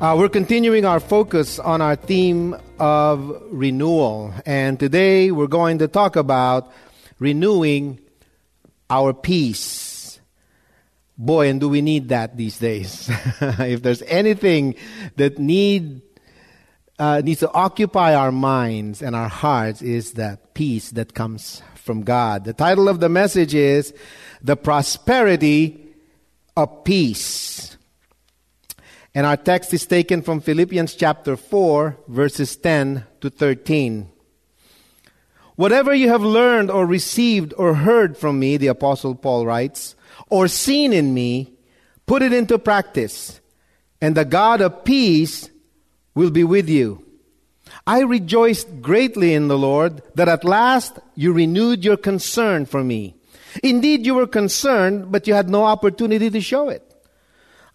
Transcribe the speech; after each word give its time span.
Uh, 0.00 0.14
we're 0.16 0.28
continuing 0.28 0.84
our 0.84 1.00
focus 1.00 1.58
on 1.58 1.82
our 1.82 1.96
theme 1.96 2.54
of 2.78 3.42
renewal. 3.50 4.32
And 4.46 4.78
today 4.78 5.32
we're 5.32 5.48
going 5.48 5.78
to 5.78 5.88
talk 5.88 6.14
about 6.14 6.70
renewing 7.18 7.98
our 8.88 9.12
peace. 9.12 10.20
Boy, 11.16 11.48
and 11.48 11.58
do 11.58 11.68
we 11.68 11.82
need 11.82 12.10
that 12.10 12.36
these 12.36 12.58
days. 12.58 13.10
if 13.40 13.82
there's 13.82 14.02
anything 14.02 14.76
that 15.16 15.40
need, 15.40 16.02
uh, 17.00 17.20
needs 17.24 17.40
to 17.40 17.50
occupy 17.50 18.14
our 18.14 18.30
minds 18.30 19.02
and 19.02 19.16
our 19.16 19.28
hearts 19.28 19.82
is 19.82 20.12
that 20.12 20.54
peace 20.54 20.92
that 20.92 21.12
comes 21.12 21.60
from 21.74 22.02
God. 22.02 22.44
The 22.44 22.52
title 22.52 22.88
of 22.88 23.00
the 23.00 23.08
message 23.08 23.52
is 23.52 23.92
The 24.42 24.56
Prosperity 24.56 25.88
of 26.56 26.84
Peace. 26.84 27.77
And 29.18 29.26
our 29.26 29.36
text 29.36 29.74
is 29.74 29.84
taken 29.84 30.22
from 30.22 30.40
Philippians 30.40 30.94
chapter 30.94 31.36
4, 31.36 31.98
verses 32.06 32.54
10 32.54 33.04
to 33.20 33.28
13. 33.28 34.08
Whatever 35.56 35.92
you 35.92 36.08
have 36.08 36.22
learned 36.22 36.70
or 36.70 36.86
received 36.86 37.52
or 37.58 37.74
heard 37.74 38.16
from 38.16 38.38
me, 38.38 38.58
the 38.58 38.68
Apostle 38.68 39.16
Paul 39.16 39.44
writes, 39.44 39.96
or 40.30 40.46
seen 40.46 40.92
in 40.92 41.14
me, 41.14 41.52
put 42.06 42.22
it 42.22 42.32
into 42.32 42.60
practice, 42.60 43.40
and 44.00 44.16
the 44.16 44.24
God 44.24 44.60
of 44.60 44.84
peace 44.84 45.50
will 46.14 46.30
be 46.30 46.44
with 46.44 46.68
you. 46.68 47.04
I 47.88 48.02
rejoiced 48.02 48.80
greatly 48.80 49.34
in 49.34 49.48
the 49.48 49.58
Lord 49.58 50.00
that 50.14 50.28
at 50.28 50.44
last 50.44 51.00
you 51.16 51.32
renewed 51.32 51.84
your 51.84 51.96
concern 51.96 52.66
for 52.66 52.84
me. 52.84 53.16
Indeed, 53.64 54.06
you 54.06 54.14
were 54.14 54.28
concerned, 54.28 55.10
but 55.10 55.26
you 55.26 55.34
had 55.34 55.50
no 55.50 55.64
opportunity 55.64 56.30
to 56.30 56.40
show 56.40 56.68
it. 56.68 56.87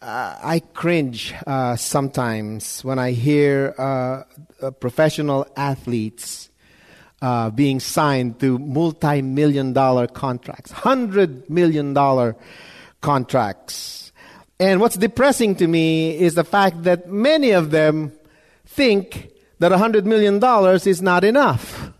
Uh, 0.00 0.36
I 0.40 0.60
cringe 0.60 1.34
uh, 1.44 1.74
sometimes 1.74 2.84
when 2.84 3.00
I 3.00 3.10
hear 3.10 3.74
uh, 3.76 4.22
uh 4.62 4.70
professional 4.70 5.44
athletes 5.56 6.50
uh, 7.20 7.50
being 7.50 7.80
signed 7.80 8.38
to 8.38 8.60
multi 8.60 9.22
million 9.22 9.72
dollar 9.72 10.06
contracts, 10.06 10.70
$100 10.70 11.50
million 11.50 11.96
contracts. 13.00 14.12
And 14.60 14.80
what's 14.80 14.96
depressing 14.96 15.56
to 15.56 15.66
me 15.66 16.16
is 16.16 16.34
the 16.34 16.44
fact 16.44 16.84
that 16.84 17.10
many 17.10 17.50
of 17.50 17.72
them 17.72 18.12
think 18.66 19.32
that 19.58 19.72
$100 19.72 20.04
million 20.04 20.38
is 20.86 21.02
not 21.02 21.24
enough. 21.24 21.90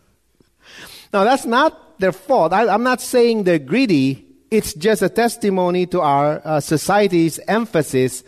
Now, 1.12 1.24
that's 1.24 1.46
not 1.46 1.98
their 1.98 2.12
fault. 2.12 2.52
I, 2.52 2.68
I'm 2.68 2.84
not 2.84 3.00
saying 3.00 3.42
they're 3.42 3.58
greedy 3.58 4.27
it's 4.50 4.74
just 4.74 5.02
a 5.02 5.08
testimony 5.08 5.86
to 5.86 6.00
our 6.00 6.40
uh, 6.44 6.60
society's 6.60 7.38
emphasis 7.48 8.24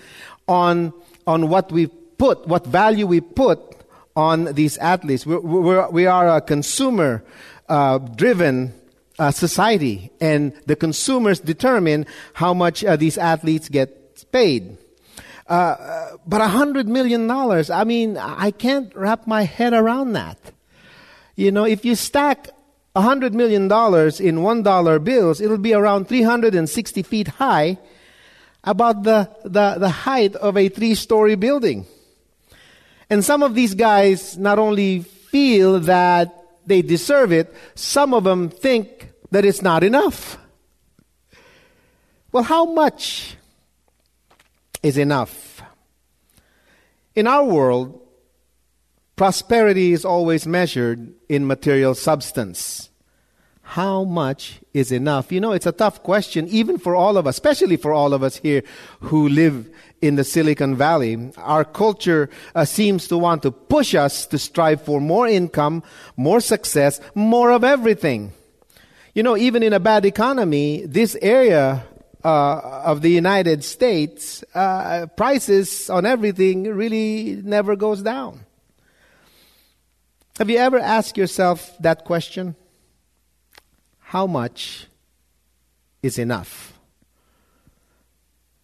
on, 0.46 0.92
on 1.26 1.48
what 1.48 1.72
we 1.72 1.86
put, 1.86 2.46
what 2.46 2.66
value 2.66 3.06
we 3.06 3.20
put 3.20 3.58
on 4.16 4.52
these 4.54 4.76
athletes. 4.78 5.26
We're, 5.26 5.40
we're 5.40 5.88
we 5.90 6.06
are 6.06 6.28
a 6.36 6.40
consumer 6.40 7.24
uh, 7.68 7.98
driven 7.98 8.74
uh, 9.18 9.30
society, 9.30 10.10
and 10.20 10.52
the 10.66 10.76
consumers 10.76 11.40
determine 11.40 12.06
how 12.34 12.52
much 12.52 12.84
uh, 12.84 12.96
these 12.96 13.16
athletes 13.16 13.68
get 13.68 14.30
paid. 14.32 14.76
Uh, 15.46 16.16
but 16.26 16.40
a 16.40 16.48
hundred 16.48 16.86
million 16.88 17.26
dollars, 17.26 17.70
I 17.70 17.84
mean, 17.84 18.16
I 18.16 18.50
can't 18.50 18.94
wrap 18.94 19.26
my 19.26 19.42
head 19.42 19.72
around 19.72 20.12
that. 20.12 20.38
You 21.34 21.50
know, 21.50 21.64
if 21.64 21.84
you 21.84 21.94
stack 21.94 22.50
$100 23.00 23.32
million 23.32 23.64
in 23.64 23.68
$1 23.68 25.04
bills, 25.04 25.40
it'll 25.40 25.58
be 25.58 25.74
around 25.74 26.08
360 26.08 27.02
feet 27.02 27.28
high, 27.28 27.78
about 28.62 29.04
the, 29.04 29.30
the, 29.44 29.76
the 29.78 29.88
height 29.88 30.34
of 30.36 30.56
a 30.56 30.68
three 30.68 30.94
story 30.94 31.34
building. 31.34 31.86
And 33.08 33.24
some 33.24 33.42
of 33.42 33.54
these 33.54 33.74
guys 33.74 34.36
not 34.36 34.58
only 34.58 35.00
feel 35.00 35.80
that 35.80 36.34
they 36.66 36.82
deserve 36.82 37.32
it, 37.32 37.54
some 37.74 38.12
of 38.12 38.24
them 38.24 38.50
think 38.50 39.12
that 39.30 39.44
it's 39.44 39.62
not 39.62 39.82
enough. 39.82 40.38
Well, 42.32 42.42
how 42.42 42.66
much 42.66 43.36
is 44.82 44.98
enough? 44.98 45.62
In 47.14 47.26
our 47.26 47.44
world, 47.44 48.00
Prosperity 49.20 49.92
is 49.92 50.06
always 50.06 50.46
measured 50.46 51.12
in 51.28 51.46
material 51.46 51.94
substance. 51.94 52.88
How 53.70 54.02
much 54.02 54.58
is 54.74 54.90
enough? 54.90 55.30
You 55.30 55.40
know, 55.40 55.52
it's 55.52 55.64
a 55.64 55.70
tough 55.70 56.02
question, 56.02 56.48
even 56.48 56.76
for 56.76 56.96
all 56.96 57.16
of 57.16 57.28
us, 57.28 57.36
especially 57.36 57.76
for 57.76 57.92
all 57.92 58.12
of 58.12 58.24
us 58.24 58.34
here 58.34 58.64
who 58.98 59.28
live 59.28 59.70
in 60.02 60.16
the 60.16 60.24
Silicon 60.24 60.74
Valley. 60.74 61.30
Our 61.36 61.64
culture 61.64 62.30
uh, 62.56 62.64
seems 62.64 63.06
to 63.06 63.16
want 63.16 63.44
to 63.44 63.52
push 63.52 63.94
us 63.94 64.26
to 64.26 64.38
strive 64.38 64.82
for 64.82 65.00
more 65.00 65.28
income, 65.28 65.84
more 66.16 66.40
success, 66.40 67.00
more 67.14 67.52
of 67.52 67.62
everything. 67.62 68.32
You 69.14 69.22
know, 69.22 69.36
even 69.36 69.62
in 69.62 69.72
a 69.72 69.78
bad 69.78 70.04
economy, 70.04 70.84
this 70.84 71.16
area 71.22 71.84
uh, 72.24 72.82
of 72.84 73.02
the 73.02 73.10
United 73.12 73.62
States, 73.62 74.42
uh, 74.52 75.06
prices 75.16 75.88
on 75.88 76.06
everything 76.06 76.64
really 76.64 77.40
never 77.44 77.76
goes 77.76 78.02
down. 78.02 78.40
Have 80.38 80.50
you 80.50 80.58
ever 80.58 80.80
asked 80.80 81.16
yourself 81.16 81.70
that 81.78 82.04
question? 82.04 82.56
How 84.10 84.26
much 84.26 84.88
is 86.02 86.18
enough? 86.18 86.72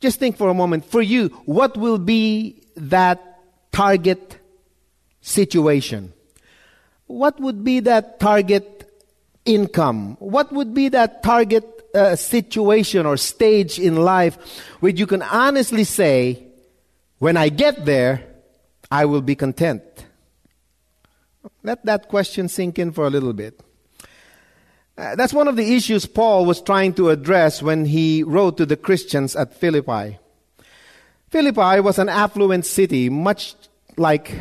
Just 0.00 0.18
think 0.18 0.36
for 0.36 0.48
a 0.48 0.54
moment. 0.54 0.84
For 0.84 1.00
you, 1.00 1.28
what 1.46 1.76
will 1.76 1.98
be 1.98 2.64
that 2.74 3.38
target 3.70 4.40
situation? 5.20 6.12
What 7.06 7.38
would 7.38 7.62
be 7.62 7.78
that 7.78 8.18
target 8.18 8.90
income? 9.44 10.16
What 10.18 10.50
would 10.52 10.74
be 10.74 10.88
that 10.88 11.22
target 11.22 11.64
uh, 11.94 12.16
situation 12.16 13.06
or 13.06 13.16
stage 13.16 13.78
in 13.78 13.94
life 13.94 14.36
where 14.80 14.90
you 14.90 15.06
can 15.06 15.22
honestly 15.22 15.84
say, 15.84 16.42
when 17.20 17.36
I 17.36 17.50
get 17.50 17.84
there, 17.84 18.26
I 18.90 19.04
will 19.04 19.22
be 19.22 19.36
content? 19.36 19.84
Let 21.62 21.84
that 21.84 22.08
question 22.08 22.48
sink 22.48 22.80
in 22.80 22.90
for 22.90 23.06
a 23.06 23.10
little 23.10 23.32
bit. 23.32 23.60
Uh, 24.98 25.14
that's 25.14 25.34
one 25.34 25.46
of 25.46 25.56
the 25.56 25.74
issues 25.74 26.06
Paul 26.06 26.46
was 26.46 26.62
trying 26.62 26.94
to 26.94 27.10
address 27.10 27.62
when 27.62 27.84
he 27.84 28.22
wrote 28.22 28.56
to 28.56 28.64
the 28.64 28.78
Christians 28.78 29.36
at 29.36 29.52
Philippi. 29.54 30.18
Philippi 31.28 31.80
was 31.80 31.98
an 31.98 32.08
affluent 32.08 32.64
city, 32.64 33.10
much 33.10 33.54
like 33.98 34.34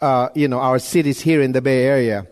uh, 0.00 0.30
you 0.34 0.48
know 0.48 0.58
our 0.58 0.80
cities 0.80 1.20
here 1.20 1.40
in 1.40 1.52
the 1.52 1.62
Bay 1.62 1.84
Area. 1.84 2.26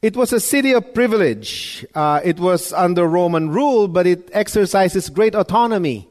It 0.00 0.16
was 0.16 0.32
a 0.32 0.40
city 0.40 0.72
of 0.72 0.94
privilege. 0.94 1.84
Uh, 1.94 2.22
it 2.24 2.40
was 2.40 2.72
under 2.72 3.06
Roman 3.06 3.50
rule, 3.50 3.86
but 3.86 4.06
it 4.06 4.30
exercises 4.32 5.10
great 5.10 5.34
autonomy, 5.34 6.08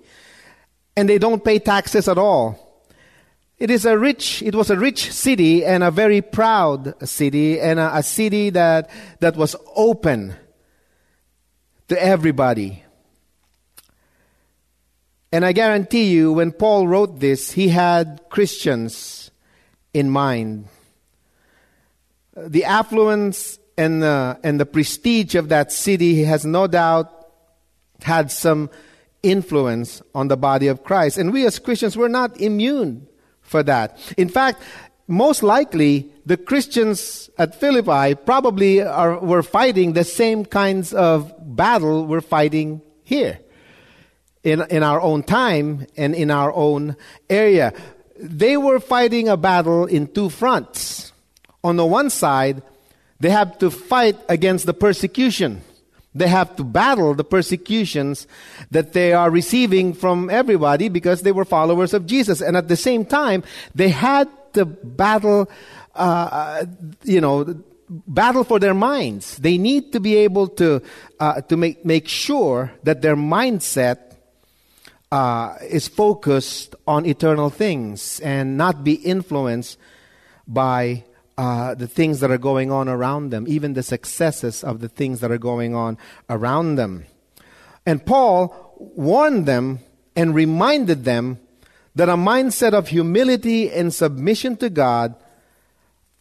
and 0.95 1.10
they 1.10 1.18
don't 1.18 1.44
pay 1.44 1.57
taxes 1.57 2.07
at 2.07 2.19
all. 2.19 2.86
It 3.57 3.72
is 3.72 3.86
a 3.86 3.98
rich. 3.98 4.44
It 4.44 4.54
was 4.54 4.69
a 4.69 4.77
rich 4.77 5.12
city 5.12 5.65
and 5.65 5.83
a 5.83 5.89
very 5.89 6.22
proud 6.22 6.94
city, 7.10 7.60
and 7.60 7.80
a, 7.80 7.98
a 7.98 8.04
city 8.04 8.51
that 8.51 8.92
that 9.19 9.36
was 9.36 9.56
open 9.75 10.36
to 11.89 12.01
everybody. 12.01 12.83
And 15.31 15.45
I 15.45 15.51
guarantee 15.51 16.06
you, 16.06 16.33
when 16.33 16.51
Paul 16.51 16.88
wrote 16.88 17.19
this, 17.19 17.51
he 17.51 17.68
had 17.68 18.21
Christians 18.30 19.30
in 19.94 20.09
mind. 20.09 20.68
The 22.36 22.65
affluence 22.65 23.59
and 23.77 24.01
the, 24.01 24.39
and 24.44 24.59
the 24.59 24.65
prestige 24.65 25.36
of 25.36 25.50
that 25.50 25.71
city 25.71 26.24
has 26.24 26.45
no 26.45 26.68
doubt 26.68 27.13
had 28.01 28.31
some 28.31 28.69
influence 29.21 30.01
on 30.15 30.30
the 30.30 30.38
body 30.38 30.68
of 30.68 30.83
Christ. 30.83 31.18
And 31.18 31.31
we 31.31 31.45
as 31.45 31.59
Christians, 31.59 31.97
we're 31.97 32.07
not 32.07 32.39
immune 32.39 33.07
for 33.41 33.62
that. 33.63 34.00
In 34.18 34.30
fact, 34.30 34.62
most 35.09 35.41
likely, 35.41 36.11
the 36.23 36.38
Christians 36.38 37.31
at 37.39 37.59
Philippi 37.59 38.13
probably 38.13 38.83
are, 38.83 39.17
were 39.17 39.41
fighting 39.41 39.94
the 39.94 40.03
same 40.03 40.45
kinds 40.45 40.94
of 40.94 41.33
battle 41.39 42.06
we're 42.06 42.21
fighting 42.21 42.81
here 43.03 43.39
in, 44.44 44.61
in 44.69 44.83
our 44.83 45.01
own 45.01 45.23
time 45.23 45.88
and 45.97 46.13
in 46.13 46.29
our 46.29 46.53
own 46.53 46.95
area. 47.27 47.73
They 48.19 48.56
were 48.56 48.79
fighting 48.79 49.27
a 49.27 49.35
battle 49.35 49.85
in 49.85 50.13
two 50.13 50.29
fronts. 50.29 51.12
On 51.63 51.75
the 51.75 51.88
one 51.88 52.12
side, 52.12 52.62
they 53.19 53.31
have 53.31 53.57
to 53.59 53.71
fight 53.71 54.15
against 54.29 54.67
the 54.67 54.75
persecution. 54.75 55.63
They 56.13 56.27
have 56.27 56.55
to 56.57 56.63
battle 56.63 57.15
the 57.15 57.23
persecutions 57.23 58.27
that 58.69 58.94
they 58.94 59.13
are 59.13 59.31
receiving 59.31 59.94
from 59.94 60.29
everybody 60.29 60.88
because 60.88 61.23
they 61.23 61.31
were 61.31 61.45
followers 61.45 61.95
of 61.95 62.05
Jesus. 62.05 62.41
And 62.41 62.55
at 62.55 62.67
the 62.67 62.77
same 62.77 63.05
time, 63.05 63.44
they 63.73 63.89
had 63.89 64.29
to 64.54 64.66
battle, 64.66 65.50
uh, 65.96 66.66
you 67.04 67.22
know, 67.22 67.63
battle 67.90 68.44
for 68.44 68.60
their 68.60 68.74
minds. 68.74 69.38
They 69.38 69.57
need 69.57 69.92
to 69.94 70.00
be 70.00 70.16
able 70.18 70.48
to, 70.50 70.81
uh, 71.19 71.42
to 71.42 71.57
make, 71.57 71.86
make 71.86 72.07
sure 72.07 72.72
that 72.84 73.01
their 73.01 73.16
mindset 73.16 74.16
uh, 75.12 75.56
is 75.68 75.88
focused 75.88 76.75
on 76.88 77.06
eternal 77.06 77.50
things 77.50 78.19
and 78.19 78.57
not 78.57 78.84
be 78.84 78.94
influenced 78.94 79.78
by 80.48 81.04
uh, 81.38 81.74
the 81.74 81.88
things 81.88 82.19
that 82.19 82.30
are 82.30 82.38
going 82.38 82.72
on 82.72 82.90
around 82.90 83.30
them, 83.30 83.46
even 83.48 83.74
the 83.74 83.84
successes 83.84 84.63
of 84.63 84.81
the 84.81 84.90
things 84.90 85.22
that 85.22 85.31
are 85.31 85.38
going 85.38 85.74
on 85.74 85.98
around 86.30 86.75
them. 86.75 87.06
And 87.86 88.06
Paul 88.06 88.75
warned 88.78 89.46
them 89.46 89.80
and 90.16 90.36
reminded 90.36 91.06
them 91.06 91.40
that 91.95 92.09
a 92.09 92.15
mindset 92.15 92.74
of 92.74 92.89
humility 92.89 93.71
and 93.71 93.94
submission 93.94 94.57
to 94.57 94.69
God 94.69 95.15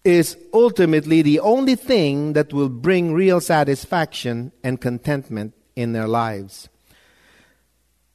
is 0.05 0.37
ultimately 0.55 1.23
the 1.23 1.41
only 1.41 1.75
thing 1.75 2.33
that 2.33 2.53
will 2.53 2.69
bring 2.69 3.13
real 3.13 3.41
satisfaction 3.41 4.53
and 4.65 4.81
contentment 4.81 5.55
in 5.77 5.93
their 5.93 6.09
lives. 6.09 6.69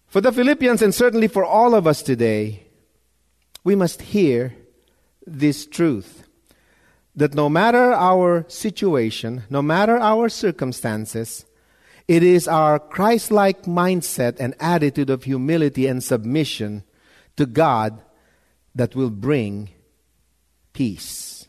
For 0.07 0.21
the 0.21 0.31
Philippians, 0.31 0.81
and 0.81 0.93
certainly 0.93 1.27
for 1.27 1.45
all 1.45 1.75
of 1.75 1.87
us 1.87 2.01
today, 2.01 2.67
we 3.63 3.75
must 3.75 4.01
hear 4.01 4.55
this 5.25 5.65
truth 5.65 6.23
that 7.15 7.33
no 7.33 7.49
matter 7.49 7.93
our 7.93 8.45
situation, 8.47 9.43
no 9.49 9.61
matter 9.61 9.97
our 9.97 10.29
circumstances, 10.29 11.45
it 12.07 12.23
is 12.23 12.47
our 12.47 12.79
Christ 12.79 13.31
like 13.31 13.63
mindset 13.63 14.37
and 14.39 14.55
attitude 14.59 15.09
of 15.09 15.23
humility 15.23 15.87
and 15.87 16.03
submission 16.03 16.83
to 17.37 17.45
God 17.45 18.01
that 18.75 18.95
will 18.95 19.09
bring 19.09 19.69
peace. 20.73 21.47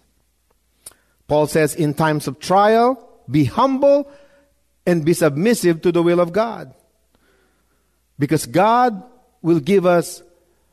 Paul 1.26 1.46
says, 1.46 1.74
in 1.74 1.94
times 1.94 2.28
of 2.28 2.38
trial, 2.38 3.08
be 3.30 3.44
humble 3.44 4.10
and 4.86 5.04
be 5.04 5.14
submissive 5.14 5.80
to 5.82 5.92
the 5.92 6.02
will 6.02 6.20
of 6.20 6.32
God. 6.32 6.74
Because 8.18 8.46
God 8.46 9.02
will 9.42 9.60
give 9.60 9.86
us 9.86 10.22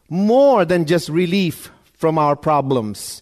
more 0.10 0.66
than 0.66 0.86
just 0.86 1.10
relief 1.10 1.72
from 1.94 2.18
our 2.18 2.36
problems 2.36 3.22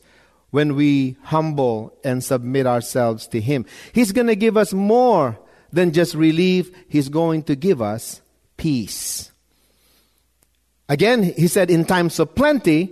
when 0.50 0.76
we 0.76 1.16
humble 1.24 1.94
and 2.04 2.24
submit 2.24 2.66
ourselves 2.66 3.28
to 3.28 3.40
Him. 3.40 3.66
He's 3.94 4.12
going 4.12 4.28
to 4.28 4.36
give 4.36 4.58
us 4.58 4.74
more 4.74 5.40
than 5.72 5.94
just 5.94 6.16
relief, 6.16 6.72
He's 6.88 7.10
going 7.10 7.44
to 7.44 7.56
give 7.56 7.82
us 7.82 8.22
peace. 8.58 9.32
Again, 10.90 11.24
He 11.24 11.48
said, 11.48 11.72
in 11.72 11.86
times 11.86 12.20
of 12.20 12.36
plenty, 12.36 12.92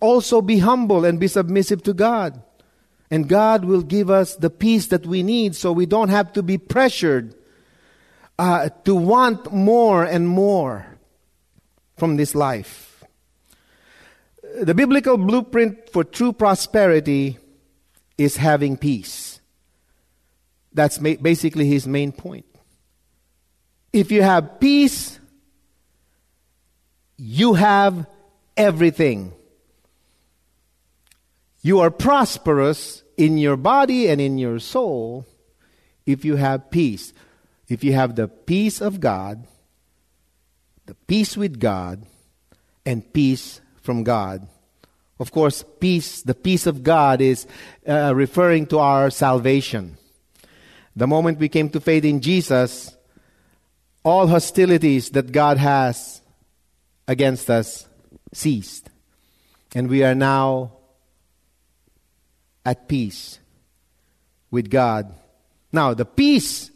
also 0.00 0.40
be 0.40 0.58
humble 0.58 1.04
and 1.04 1.20
be 1.20 1.28
submissive 1.28 1.82
to 1.82 1.92
God. 1.92 2.40
And 3.10 3.28
God 3.28 3.64
will 3.64 3.82
give 3.82 4.08
us 4.10 4.36
the 4.36 4.50
peace 4.50 4.86
that 4.86 5.06
we 5.06 5.22
need 5.22 5.54
so 5.54 5.72
we 5.72 5.86
don't 5.86 6.08
have 6.08 6.32
to 6.34 6.42
be 6.42 6.56
pressured 6.56 7.34
uh, 8.38 8.70
to 8.84 8.94
want 8.94 9.52
more 9.52 10.04
and 10.04 10.28
more 10.28 10.86
from 11.96 12.16
this 12.16 12.34
life. 12.34 13.04
The 14.60 14.74
biblical 14.74 15.16
blueprint 15.16 15.90
for 15.90 16.04
true 16.04 16.32
prosperity 16.32 17.38
is 18.16 18.36
having 18.36 18.76
peace. 18.76 19.40
That's 20.72 21.00
ma- 21.00 21.14
basically 21.20 21.66
his 21.66 21.86
main 21.86 22.12
point. 22.12 22.46
If 23.92 24.10
you 24.10 24.22
have 24.22 24.60
peace, 24.60 25.20
you 27.16 27.54
have 27.54 28.06
everything. 28.56 29.32
You 31.62 31.80
are 31.80 31.90
prosperous 31.90 33.02
in 33.16 33.38
your 33.38 33.56
body 33.56 34.08
and 34.08 34.20
in 34.20 34.38
your 34.38 34.58
soul 34.58 35.26
if 36.04 36.24
you 36.24 36.36
have 36.36 36.70
peace 36.70 37.12
if 37.68 37.82
you 37.82 37.92
have 37.92 38.16
the 38.16 38.28
peace 38.28 38.80
of 38.80 39.00
God, 39.00 39.46
the 40.86 40.94
peace 40.94 41.36
with 41.36 41.58
God, 41.58 42.04
and 42.84 43.12
peace 43.12 43.60
from 43.80 44.04
God. 44.04 44.46
Of 45.18 45.32
course, 45.32 45.64
peace, 45.80 46.22
the 46.22 46.34
peace 46.34 46.66
of 46.66 46.82
God 46.82 47.20
is 47.20 47.46
uh, 47.86 48.12
referring 48.14 48.66
to 48.66 48.78
our 48.78 49.10
salvation. 49.10 49.96
The 50.96 51.06
moment 51.06 51.38
we 51.38 51.48
came 51.48 51.70
to 51.70 51.80
faith 51.80 52.04
in 52.04 52.20
Jesus, 52.20 52.94
all 54.02 54.26
hostilities 54.26 55.10
that 55.10 55.32
God 55.32 55.56
has 55.56 56.20
against 57.06 57.50
us 57.50 57.88
ceased. 58.32 58.90
And 59.74 59.88
we 59.88 60.04
are 60.04 60.14
now 60.14 60.72
at 62.64 62.88
peace 62.88 63.38
with 64.50 64.70
God. 64.70 65.12
Now, 65.72 65.94
the 65.94 66.04
peace 66.04 66.70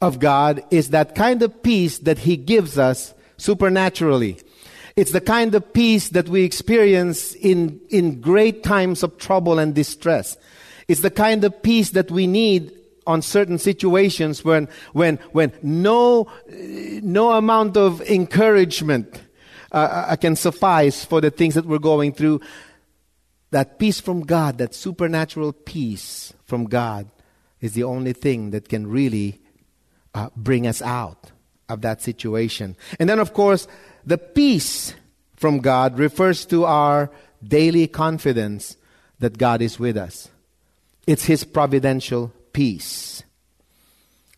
of 0.00 0.18
God 0.18 0.62
is 0.70 0.90
that 0.90 1.14
kind 1.14 1.42
of 1.42 1.62
peace 1.62 1.98
that 1.98 2.18
He 2.18 2.36
gives 2.36 2.78
us 2.78 3.14
supernaturally. 3.36 4.38
It's 4.96 5.12
the 5.12 5.20
kind 5.20 5.54
of 5.54 5.72
peace 5.72 6.10
that 6.10 6.28
we 6.28 6.42
experience 6.42 7.34
in, 7.34 7.80
in 7.90 8.20
great 8.20 8.62
times 8.62 9.02
of 9.02 9.18
trouble 9.18 9.58
and 9.58 9.74
distress. 9.74 10.36
It's 10.86 11.00
the 11.00 11.10
kind 11.10 11.44
of 11.44 11.62
peace 11.62 11.90
that 11.90 12.10
we 12.10 12.26
need 12.26 12.72
on 13.06 13.22
certain 13.22 13.58
situations 13.58 14.44
when, 14.44 14.68
when, 14.92 15.16
when 15.32 15.52
no, 15.62 16.30
no 16.48 17.32
amount 17.32 17.76
of 17.76 18.00
encouragement 18.02 19.20
uh, 19.74 20.06
uh 20.10 20.16
can 20.16 20.36
suffice 20.36 21.04
for 21.04 21.20
the 21.20 21.30
things 21.30 21.54
that 21.54 21.66
we're 21.66 21.78
going 21.78 22.12
through. 22.12 22.40
That 23.50 23.78
peace 23.78 24.00
from 24.00 24.22
God, 24.22 24.58
that 24.58 24.74
supernatural 24.74 25.52
peace 25.52 26.32
from 26.44 26.64
God, 26.64 27.08
is 27.60 27.72
the 27.72 27.84
only 27.84 28.12
thing 28.12 28.50
that 28.50 28.68
can 28.68 28.86
really 28.86 29.40
uh, 30.14 30.30
bring 30.36 30.66
us 30.66 30.82
out 30.82 31.30
of 31.68 31.80
that 31.82 32.02
situation. 32.02 32.76
And 32.98 33.08
then, 33.08 33.18
of 33.18 33.32
course, 33.32 33.66
the 34.04 34.18
peace 34.18 34.94
from 35.36 35.58
God 35.58 35.98
refers 35.98 36.44
to 36.46 36.64
our 36.64 37.10
daily 37.42 37.86
confidence 37.86 38.76
that 39.18 39.38
God 39.38 39.62
is 39.62 39.78
with 39.78 39.96
us. 39.96 40.28
It's 41.06 41.24
His 41.24 41.44
providential 41.44 42.32
peace. 42.52 43.22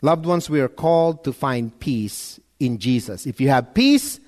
Loved 0.02 0.26
ones, 0.26 0.50
we 0.50 0.60
are 0.60 0.68
called 0.68 1.24
to 1.24 1.32
find 1.32 1.78
peace 1.80 2.38
in 2.60 2.78
Jesus. 2.78 3.26
If 3.26 3.40
you 3.40 3.48
have 3.48 3.74
peace, 3.74 4.20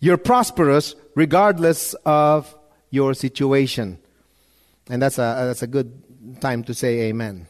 you're 0.00 0.16
prosperous 0.16 0.94
regardless 1.14 1.94
of 2.04 2.54
your 2.90 3.14
situation. 3.14 3.98
And 4.88 5.02
that's 5.02 5.18
a, 5.18 5.44
that's 5.46 5.62
a 5.62 5.66
good 5.66 6.40
time 6.40 6.64
to 6.64 6.74
say 6.74 7.08
amen. 7.08 7.46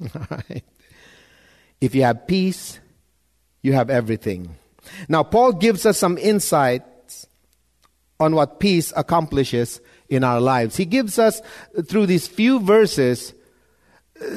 If 1.80 1.94
you 1.94 2.02
have 2.02 2.26
peace, 2.26 2.78
you 3.62 3.72
have 3.72 3.88
everything. 3.88 4.56
Now, 5.08 5.22
Paul 5.22 5.52
gives 5.52 5.86
us 5.86 5.98
some 5.98 6.18
insights 6.18 7.26
on 8.18 8.34
what 8.34 8.60
peace 8.60 8.92
accomplishes 8.94 9.80
in 10.08 10.22
our 10.22 10.40
lives. 10.40 10.76
He 10.76 10.84
gives 10.84 11.18
us, 11.18 11.40
through 11.86 12.04
these 12.04 12.28
few 12.28 12.60
verses, 12.60 13.32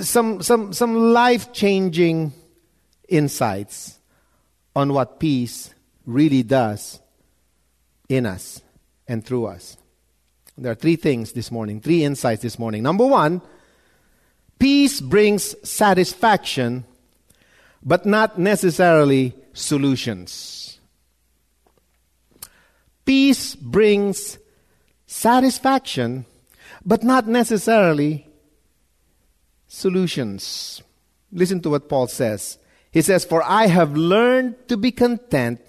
some, 0.01 0.41
some, 0.41 0.71
some 0.71 1.11
life 1.11 1.51
changing 1.51 2.31
insights 3.09 3.99
on 4.73 4.93
what 4.93 5.19
peace 5.19 5.73
really 6.05 6.43
does 6.43 7.01
in 8.09 8.25
us 8.25 8.61
and 9.07 9.25
through 9.25 9.45
us. 9.45 9.77
There 10.57 10.71
are 10.71 10.75
three 10.75 10.95
things 10.95 11.33
this 11.33 11.51
morning, 11.51 11.81
three 11.81 12.03
insights 12.03 12.41
this 12.41 12.59
morning. 12.59 12.83
Number 12.83 13.05
one, 13.05 13.41
peace 14.59 15.01
brings 15.01 15.55
satisfaction, 15.67 16.85
but 17.81 18.05
not 18.05 18.37
necessarily 18.37 19.33
solutions. 19.53 20.79
Peace 23.05 23.55
brings 23.55 24.37
satisfaction, 25.07 26.25
but 26.85 27.03
not 27.03 27.27
necessarily 27.27 28.27
solutions. 29.67 30.81
Listen 31.31 31.59
to 31.61 31.69
what 31.71 31.89
Paul 31.89 32.07
says. 32.07 32.59
He 32.91 33.01
says, 33.01 33.25
For 33.25 33.43
I 33.43 33.67
have 33.67 33.97
learned 33.97 34.67
to 34.69 34.77
be 34.77 34.91
content 34.91 35.59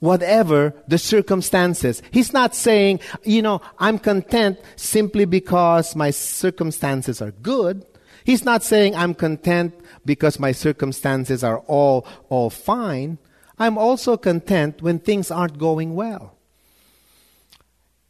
whatever 0.00 0.74
the 0.88 0.98
circumstances. 0.98 2.02
He's 2.10 2.32
not 2.32 2.54
saying, 2.54 3.00
you 3.24 3.42
know, 3.42 3.60
I'm 3.78 3.98
content 3.98 4.58
simply 4.76 5.24
because 5.24 5.96
my 5.96 6.10
circumstances 6.10 7.22
are 7.22 7.30
good. 7.30 7.84
He's 8.24 8.44
not 8.44 8.62
saying 8.62 8.94
I'm 8.96 9.14
content 9.14 9.74
because 10.04 10.38
my 10.38 10.52
circumstances 10.52 11.44
are 11.44 11.60
all, 11.60 12.06
all 12.28 12.50
fine. 12.50 13.18
I'm 13.58 13.78
also 13.78 14.16
content 14.16 14.82
when 14.82 14.98
things 14.98 15.30
aren't 15.30 15.58
going 15.58 15.94
well. 15.94 16.34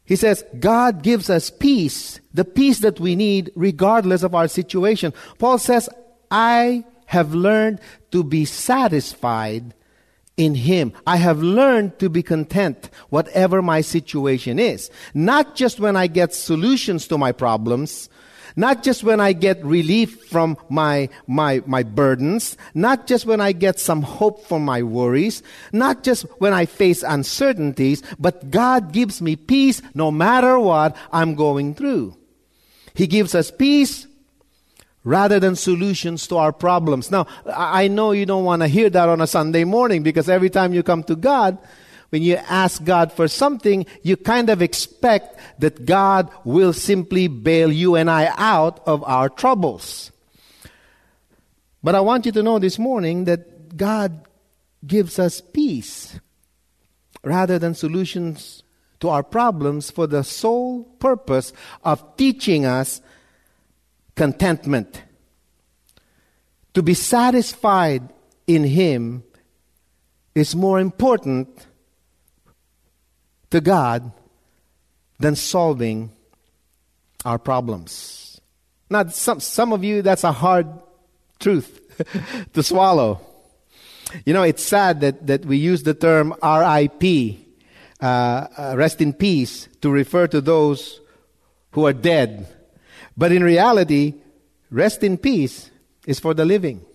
He 0.03 0.15
says, 0.15 0.43
God 0.59 1.03
gives 1.03 1.29
us 1.29 1.49
peace, 1.49 2.21
the 2.33 2.45
peace 2.45 2.79
that 2.79 2.99
we 2.99 3.15
need 3.15 3.51
regardless 3.55 4.23
of 4.23 4.33
our 4.33 4.47
situation. 4.47 5.13
Paul 5.37 5.57
says, 5.57 5.89
I 6.31 6.85
have 7.07 7.33
learned 7.33 7.79
to 8.11 8.23
be 8.23 8.45
satisfied 8.45 9.73
in 10.37 10.53
Him. 10.55 10.93
I 11.05 11.17
have 11.17 11.41
learned 11.41 11.99
to 11.99 12.09
be 12.09 12.23
content, 12.23 12.89
whatever 13.09 13.61
my 13.61 13.81
situation 13.81 14.59
is. 14.59 14.89
Not 15.13 15.55
just 15.55 15.79
when 15.79 15.97
I 15.97 16.07
get 16.07 16.33
solutions 16.33 17.07
to 17.07 17.17
my 17.17 17.31
problems, 17.31 18.09
not 18.55 18.81
just 18.81 19.03
when 19.03 19.19
I 19.19 19.33
get 19.33 19.63
relief 19.63 20.25
from 20.25 20.57
my, 20.67 21.09
my, 21.27 21.61
my 21.67 21.83
burdens, 21.83 22.57
not 22.73 23.05
just 23.05 23.25
when 23.25 23.39
I 23.39 23.51
get 23.51 23.79
some 23.79 24.01
hope 24.01 24.45
from 24.47 24.65
my 24.65 24.81
worries, 24.81 25.43
not 25.71 26.03
just 26.03 26.23
when 26.39 26.53
I 26.53 26.65
face 26.65 27.03
uncertainties, 27.03 28.01
but 28.17 28.49
God 28.49 28.91
gives 28.93 29.21
me 29.21 29.35
peace 29.35 29.81
no 29.93 30.09
matter 30.09 30.57
what 30.57 30.95
I'm 31.11 31.35
going 31.35 31.75
through. 31.75 32.17
He 32.95 33.05
gives 33.05 33.35
us 33.35 33.51
peace 33.51 34.06
rather 35.07 35.39
than 35.39 35.55
solutions 35.55 36.27
to 36.27 36.35
our 36.35 36.51
problems. 36.51 37.09
Now, 37.09 37.27
I 37.45 37.87
know 37.87 38.11
you 38.11 38.25
don't 38.25 38.43
want 38.43 38.61
to 38.61 38.67
hear 38.67 38.89
that 38.89 39.07
on 39.07 39.21
a 39.21 39.27
Sunday 39.27 39.63
morning 39.63 40.03
because 40.03 40.27
every 40.27 40.49
time 40.49 40.73
you 40.73 40.83
come 40.83 41.01
to 41.03 41.15
God, 41.15 41.57
when 42.09 42.23
you 42.23 42.35
ask 42.35 42.83
God 42.83 43.13
for 43.13 43.29
something, 43.29 43.85
you 44.03 44.17
kind 44.17 44.49
of 44.49 44.61
expect 44.61 45.39
that 45.59 45.85
God 45.85 46.29
will 46.43 46.73
simply 46.73 47.29
bail 47.29 47.71
you 47.71 47.95
and 47.95 48.11
I 48.11 48.33
out 48.35 48.81
of 48.85 49.01
our 49.05 49.29
troubles. 49.29 50.11
But 51.81 51.95
I 51.95 52.01
want 52.01 52.25
you 52.25 52.33
to 52.33 52.43
know 52.43 52.59
this 52.59 52.77
morning 52.77 53.23
that 53.25 53.77
God 53.77 54.27
gives 54.85 55.19
us 55.19 55.39
peace 55.39 56.19
rather 57.23 57.57
than 57.57 57.75
solutions 57.75 58.61
to 58.99 59.07
our 59.07 59.23
problems 59.23 59.89
for 59.89 60.05
the 60.05 60.23
sole 60.23 60.83
purpose 60.99 61.53
of 61.85 62.17
teaching 62.17 62.65
us 62.65 62.99
contentment. 64.17 65.03
To 66.73 66.83
be 66.83 66.93
satisfied 66.93 68.09
in 68.45 68.65
Him 68.65 69.23
is 70.35 70.55
more 70.55 70.79
important 70.79 71.47
to 73.51 73.61
God 73.61 74.11
than 75.19 75.35
solving 75.35 76.11
our 77.23 77.39
problems. 77.39 78.41
Now, 78.89 79.07
some, 79.07 79.39
some 79.39 79.71
of 79.71 79.83
you, 79.83 80.01
that's 80.01 80.23
a 80.23 80.31
hard 80.31 80.67
truth 81.39 81.81
to 82.53 82.63
swallow. 82.63 83.21
You 84.25 84.33
know, 84.33 84.43
it's 84.43 84.63
sad 84.63 85.01
that, 85.01 85.27
that 85.27 85.45
we 85.45 85.57
use 85.57 85.83
the 85.83 85.93
term 85.93 86.33
RIP, 86.41 87.37
uh, 87.99 88.05
uh, 88.05 88.73
rest 88.77 89.01
in 89.01 89.13
peace, 89.13 89.67
to 89.81 89.89
refer 89.89 90.27
to 90.27 90.41
those 90.41 91.01
who 91.71 91.85
are 91.85 91.93
dead 91.93 92.47
but 93.17 93.31
in 93.31 93.43
reality, 93.43 94.13
rest 94.69 95.03
in 95.03 95.17
peace 95.17 95.71
is 96.05 96.19
for 96.19 96.33
the 96.33 96.45
living. 96.45 96.85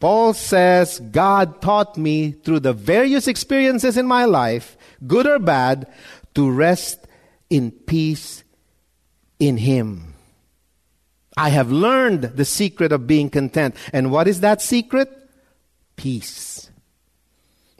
Paul 0.00 0.32
says, 0.32 1.00
God 1.00 1.60
taught 1.60 1.96
me 1.96 2.30
through 2.30 2.60
the 2.60 2.72
various 2.72 3.26
experiences 3.26 3.96
in 3.96 4.06
my 4.06 4.24
life, 4.24 4.76
good 5.06 5.26
or 5.26 5.38
bad, 5.38 5.92
to 6.34 6.50
rest 6.50 7.06
in 7.50 7.72
peace 7.72 8.44
in 9.40 9.56
Him. 9.56 10.14
I 11.36 11.50
have 11.50 11.70
learned 11.70 12.22
the 12.22 12.44
secret 12.44 12.92
of 12.92 13.06
being 13.06 13.30
content. 13.30 13.76
And 13.92 14.10
what 14.10 14.28
is 14.28 14.40
that 14.40 14.62
secret? 14.62 15.08
Peace. 15.96 16.70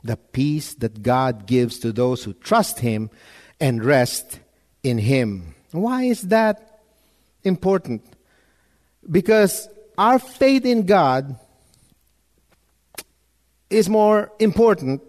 The 0.03 0.17
peace 0.17 0.73
that 0.75 1.03
God 1.03 1.45
gives 1.45 1.79
to 1.79 1.91
those 1.91 2.23
who 2.23 2.33
trust 2.33 2.79
Him 2.79 3.09
and 3.59 3.83
rest 3.83 4.39
in 4.83 4.97
Him. 4.97 5.55
Why 5.71 6.03
is 6.03 6.23
that 6.23 6.81
important? 7.43 8.03
Because 9.09 9.67
our 9.97 10.19
faith 10.19 10.65
in 10.65 10.85
God 10.85 11.37
is 13.69 13.89
more 13.89 14.31
important 14.39 15.01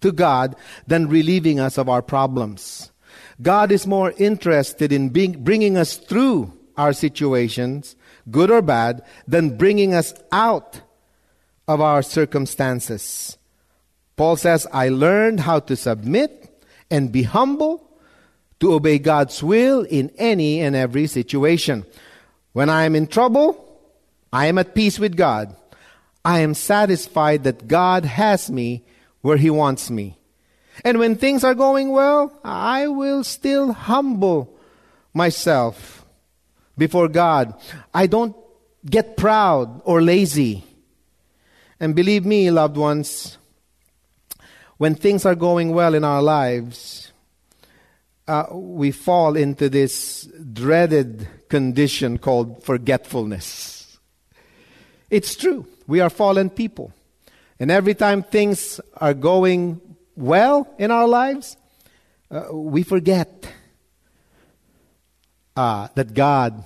to 0.00 0.12
God 0.12 0.56
than 0.86 1.08
relieving 1.08 1.58
us 1.58 1.78
of 1.78 1.88
our 1.88 2.02
problems. 2.02 2.92
God 3.42 3.72
is 3.72 3.86
more 3.86 4.14
interested 4.16 4.92
in 4.92 5.10
being, 5.10 5.42
bringing 5.42 5.76
us 5.76 5.96
through 5.96 6.52
our 6.76 6.92
situations, 6.92 7.96
good 8.30 8.50
or 8.50 8.62
bad, 8.62 9.02
than 9.26 9.56
bringing 9.56 9.94
us 9.94 10.14
out 10.30 10.80
of 11.66 11.80
our 11.80 12.02
circumstances. 12.02 13.36
Paul 14.16 14.36
says, 14.36 14.66
I 14.72 14.88
learned 14.88 15.40
how 15.40 15.60
to 15.60 15.76
submit 15.76 16.64
and 16.90 17.12
be 17.12 17.24
humble 17.24 17.85
to 18.60 18.72
obey 18.72 18.98
God's 18.98 19.42
will 19.42 19.82
in 19.82 20.10
any 20.16 20.60
and 20.60 20.74
every 20.74 21.06
situation. 21.06 21.84
When 22.52 22.70
I 22.70 22.84
am 22.84 22.96
in 22.96 23.06
trouble, 23.06 23.62
I 24.32 24.46
am 24.46 24.58
at 24.58 24.74
peace 24.74 24.98
with 24.98 25.16
God. 25.16 25.54
I 26.24 26.40
am 26.40 26.54
satisfied 26.54 27.44
that 27.44 27.68
God 27.68 28.04
has 28.04 28.50
me 28.50 28.84
where 29.20 29.36
He 29.36 29.50
wants 29.50 29.90
me. 29.90 30.18
And 30.84 30.98
when 30.98 31.16
things 31.16 31.44
are 31.44 31.54
going 31.54 31.90
well, 31.90 32.38
I 32.44 32.88
will 32.88 33.24
still 33.24 33.72
humble 33.72 34.58
myself 35.14 36.04
before 36.76 37.08
God. 37.08 37.54
I 37.94 38.06
don't 38.06 38.36
get 38.84 39.16
proud 39.16 39.80
or 39.84 40.02
lazy. 40.02 40.64
And 41.80 41.94
believe 41.94 42.24
me, 42.24 42.50
loved 42.50 42.76
ones, 42.76 43.38
when 44.76 44.94
things 44.94 45.24
are 45.24 45.34
going 45.34 45.72
well 45.72 45.94
in 45.94 46.04
our 46.04 46.22
lives, 46.22 47.05
uh, 48.28 48.46
we 48.52 48.90
fall 48.90 49.36
into 49.36 49.68
this 49.68 50.28
dreaded 50.52 51.28
condition 51.48 52.18
called 52.18 52.62
forgetfulness. 52.64 53.98
It's 55.10 55.36
true. 55.36 55.66
We 55.86 56.00
are 56.00 56.10
fallen 56.10 56.50
people. 56.50 56.92
And 57.58 57.70
every 57.70 57.94
time 57.94 58.22
things 58.22 58.80
are 58.96 59.14
going 59.14 59.80
well 60.16 60.68
in 60.78 60.90
our 60.90 61.06
lives, 61.06 61.56
uh, 62.30 62.46
we 62.52 62.82
forget 62.82 63.50
uh, 65.54 65.88
that 65.94 66.12
God 66.12 66.64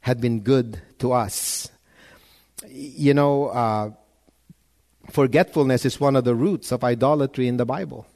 had 0.00 0.20
been 0.20 0.40
good 0.40 0.80
to 0.98 1.12
us. 1.12 1.70
You 2.68 3.14
know, 3.14 3.46
uh, 3.46 3.90
forgetfulness 5.10 5.84
is 5.84 6.00
one 6.00 6.16
of 6.16 6.24
the 6.24 6.34
roots 6.34 6.72
of 6.72 6.82
idolatry 6.82 7.46
in 7.46 7.56
the 7.56 7.64
Bible. 7.64 8.06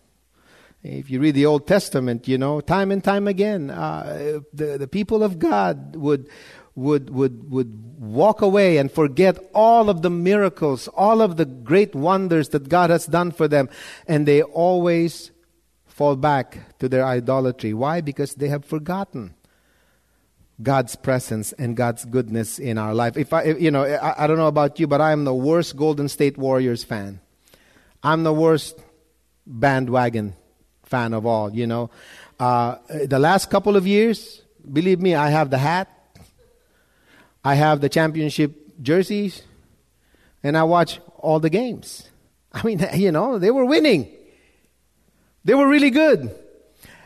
If 0.87 1.11
you 1.11 1.21
read 1.21 1.35
the 1.35 1.47
Old 1.47 1.67
Testament, 1.67 2.29
you 2.29 2.39
know, 2.39 2.61
time 2.61 2.93
and 2.93 3.03
time 3.03 3.27
again, 3.27 3.71
uh, 3.71 4.41
the, 4.53 4.79
the 4.79 4.87
people 4.87 5.25
of 5.25 5.39
God 5.39 5.97
would, 5.97 6.29
would, 6.77 7.11
would, 7.11 7.51
would 7.51 7.99
walk 7.99 8.41
away 8.41 8.79
and 8.79 8.91
forget 8.91 9.37
all 9.53 9.91
of 9.91 10.03
the 10.03 10.11
miracles, 10.11 10.87
all 10.89 11.21
of 11.23 11.37
the 11.37 11.45
great 11.45 11.95
wonders 11.95 12.51
that 12.51 12.69
God 12.69 12.91
has 12.91 13.07
done 13.07 13.33
for 13.33 13.49
them, 13.49 13.69
and 14.07 14.27
they 14.27 14.43
always 14.43 15.33
fall 15.87 16.15
back 16.15 16.79
to 16.79 16.89
their 16.89 17.05
idolatry. 17.05 17.75
Why? 17.75 18.01
Because 18.01 18.35
they 18.35 18.49
have 18.49 18.65
forgotten 18.65 19.35
God's 20.63 20.95
presence 20.95 21.53
and 21.55 21.77
God's 21.77 22.05
goodness 22.05 22.59
in 22.61 22.79
our 22.79 22.95
life. 22.95 23.17
If 23.17 23.33
I, 23.33 23.43
you 23.45 23.73
know, 23.73 23.83
I, 23.85 24.25
I 24.25 24.27
don't 24.27 24.39
know 24.39 24.47
about 24.47 24.79
you, 24.79 24.87
but 24.87 25.01
I 25.01 25.11
am 25.11 25.25
the 25.25 25.35
worst 25.35 25.77
Golden 25.77 26.09
State 26.09 26.39
Warriors 26.39 26.85
fan. 26.85 27.21
I'm 28.03 28.23
the 28.23 28.33
worst 28.33 28.79
bandwagon 29.47 30.35
fan 30.87 31.13
of 31.13 31.27
all, 31.27 31.53
you 31.53 31.67
know. 31.67 31.91
Uh, 32.39 32.77
the 33.05 33.19
last 33.19 33.51
couple 33.51 33.77
of 33.77 33.87
years, 33.87 34.43
believe 34.73 35.01
me, 35.01 35.15
I 35.15 35.31
have 35.31 35.51
the 35.51 35.59
hat, 35.59 35.89
I 37.45 37.55
have 37.55 37.81
the 37.81 37.89
championship 37.89 38.83
jerseys, 38.83 39.43
and 40.43 40.57
I 40.57 40.65
watch 40.65 41.01
all 41.19 41.41
the 41.41 41.51
games. 41.51 42.09
I 42.53 42.63
mean, 42.63 42.85
you 42.95 43.13
know, 43.13 43.39
they 43.39 43.51
were 43.51 43.65
winning. 43.65 44.09
They 45.45 45.55
were 45.55 45.69
really 45.69 45.91
good. 45.91 46.35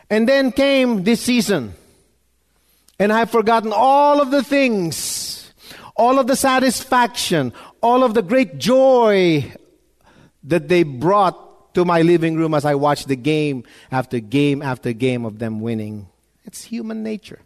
And 0.09 0.27
then 0.27 0.51
came 0.51 1.03
this 1.03 1.21
season. 1.21 1.73
And 2.99 3.11
I've 3.11 3.31
forgotten 3.31 3.71
all 3.73 4.21
of 4.21 4.29
the 4.29 4.43
things, 4.43 5.51
all 5.95 6.19
of 6.19 6.27
the 6.27 6.35
satisfaction, 6.35 7.53
all 7.81 8.03
of 8.03 8.13
the 8.13 8.21
great 8.21 8.57
joy 8.57 9.51
that 10.43 10.67
they 10.67 10.83
brought 10.83 11.50
to 11.73 11.85
my 11.85 12.01
living 12.01 12.35
room 12.35 12.53
as 12.53 12.65
I 12.65 12.75
watched 12.75 13.07
the 13.07 13.15
game 13.15 13.63
after 13.91 14.19
game 14.19 14.61
after 14.61 14.93
game 14.93 15.25
of 15.25 15.39
them 15.39 15.61
winning. 15.61 16.07
It's 16.45 16.63
human 16.63 17.03
nature. 17.03 17.39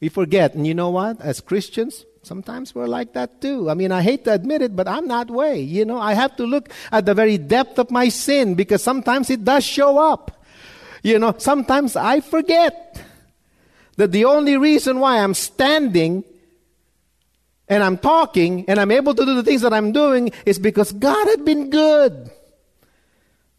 We 0.00 0.08
forget. 0.08 0.54
And 0.54 0.66
you 0.66 0.74
know 0.74 0.90
what? 0.90 1.20
As 1.20 1.40
Christians, 1.40 2.04
sometimes 2.22 2.74
we're 2.74 2.86
like 2.86 3.14
that 3.14 3.40
too. 3.40 3.68
I 3.70 3.74
mean, 3.74 3.92
I 3.92 4.02
hate 4.02 4.24
to 4.24 4.32
admit 4.32 4.62
it, 4.62 4.76
but 4.76 4.86
I'm 4.86 5.08
that 5.08 5.30
way. 5.30 5.60
You 5.60 5.84
know, 5.84 5.98
I 5.98 6.14
have 6.14 6.36
to 6.36 6.44
look 6.44 6.70
at 6.92 7.06
the 7.06 7.14
very 7.14 7.38
depth 7.38 7.78
of 7.78 7.90
my 7.90 8.08
sin 8.08 8.54
because 8.54 8.82
sometimes 8.82 9.30
it 9.30 9.44
does 9.44 9.64
show 9.64 9.98
up. 9.98 10.44
You 11.02 11.18
know, 11.18 11.34
sometimes 11.38 11.96
I 11.96 12.20
forget 12.20 13.02
that 13.96 14.12
the 14.12 14.24
only 14.24 14.56
reason 14.56 15.00
why 15.00 15.18
I'm 15.18 15.34
standing 15.34 16.24
and 17.68 17.82
I'm 17.82 17.98
talking 17.98 18.64
and 18.68 18.80
I'm 18.80 18.90
able 18.90 19.14
to 19.14 19.24
do 19.24 19.34
the 19.34 19.42
things 19.42 19.62
that 19.62 19.72
I'm 19.72 19.92
doing 19.92 20.30
is 20.46 20.58
because 20.58 20.92
God 20.92 21.26
had 21.28 21.44
been 21.44 21.70
good. 21.70 22.30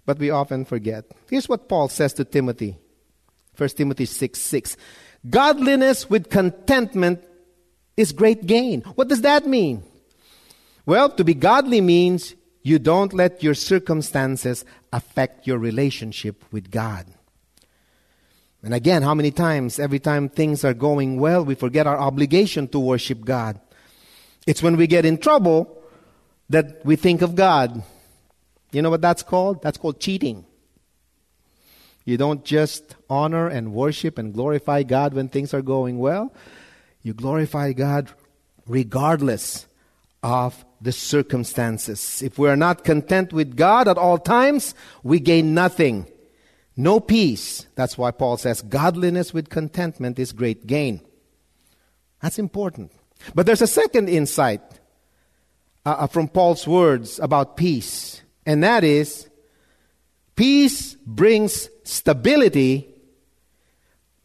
But 0.10 0.18
we 0.18 0.32
often 0.32 0.66
forget. 0.66 1.06
Here's 1.30 1.48
what 1.48 1.70
Paul 1.70 1.88
says 1.88 2.14
to 2.14 2.26
Timothy 2.26 2.76
1 3.56 3.70
Timothy 3.70 4.06
6 4.06 4.42
6. 4.42 4.76
Godliness 5.30 6.10
with 6.10 6.32
contentment 6.32 7.24
is 7.96 8.12
great 8.12 8.48
gain. 8.48 8.82
What 8.96 9.08
does 9.08 9.22
that 9.22 9.46
mean? 9.46 9.84
Well, 10.88 11.12
to 11.12 11.24
be 11.24 11.36
godly 11.36 11.80
means 11.80 12.34
you 12.64 12.80
don't 12.80 13.14
let 13.14 13.44
your 13.44 13.54
circumstances 13.54 14.66
affect 14.92 15.46
your 15.46 15.60
relationship 15.60 16.44
with 16.52 16.72
God. 16.72 17.06
And 18.64 18.74
again, 18.74 19.04
how 19.04 19.14
many 19.14 19.30
times, 19.30 19.78
every 19.78 20.00
time 20.00 20.28
things 20.28 20.66
are 20.66 20.74
going 20.74 21.20
well, 21.20 21.46
we 21.46 21.54
forget 21.54 21.86
our 21.86 22.00
obligation 22.00 22.68
to 22.70 22.80
worship 22.80 23.24
God. 23.24 23.62
It's 24.48 24.64
when 24.64 24.76
we 24.76 24.88
get 24.88 25.06
in 25.06 25.20
trouble 25.20 25.84
that 26.50 26.84
we 26.84 26.96
think 26.96 27.22
of 27.22 27.36
God. 27.36 27.84
You 28.72 28.82
know 28.82 28.90
what 28.90 29.02
that's 29.02 29.24
called? 29.24 29.62
That's 29.62 29.78
called 29.78 30.00
cheating. 30.00 30.46
You 32.06 32.18
don't 32.18 32.44
just 32.44 32.96
honor 33.10 33.48
and 33.48 33.74
worship 33.74 34.18
and 34.18 34.34
glorify 34.34 34.84
God 34.84 35.14
when 35.14 35.30
things 35.30 35.54
are 35.54 35.62
going 35.62 36.00
well. 36.00 36.34
You 37.02 37.14
glorify 37.14 37.74
God 37.74 38.10
regardless 38.66 39.68
of 40.24 40.66
the 40.82 40.92
circumstances. 40.92 42.22
If 42.22 42.38
we 42.38 42.50
are 42.50 42.56
not 42.56 42.84
content 42.84 43.34
with 43.34 43.56
God 43.56 43.88
at 43.88 43.98
all 43.98 44.18
times, 44.18 44.76
we 45.04 45.20
gain 45.20 45.54
nothing. 45.54 46.08
No 46.76 47.00
peace. 47.00 47.68
That's 47.76 47.98
why 47.98 48.12
Paul 48.12 48.38
says 48.38 48.62
godliness 48.62 49.34
with 49.34 49.50
contentment 49.50 50.18
is 50.18 50.32
great 50.32 50.66
gain. 50.66 51.02
That's 52.22 52.40
important. 52.40 52.92
But 53.36 53.46
there's 53.46 53.62
a 53.62 53.68
second 53.68 54.10
insight 54.10 54.62
uh, 55.86 55.90
uh, 55.90 56.08
from 56.08 56.28
Paul's 56.28 56.68
words 56.68 57.20
about 57.20 57.58
peace, 57.58 58.22
and 58.50 58.64
that 58.64 58.84
is 58.84 59.30
peace 60.36 60.96
brings 61.06 61.70
stability, 61.84 62.90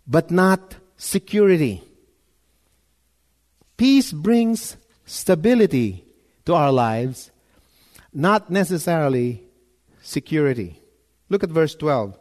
but 0.07 0.31
not 0.31 0.77
security. 0.97 1.83
Peace 3.77 4.13
brings 4.13 4.79
stability 5.05 6.07
to 6.47 6.55
our 6.55 6.73
lives, 6.73 7.31
not 8.15 8.49
necessarily 8.49 9.43
security. 10.01 10.81
Look 11.29 11.45
at 11.45 11.51
verse 11.51 11.75
12. 11.75 12.19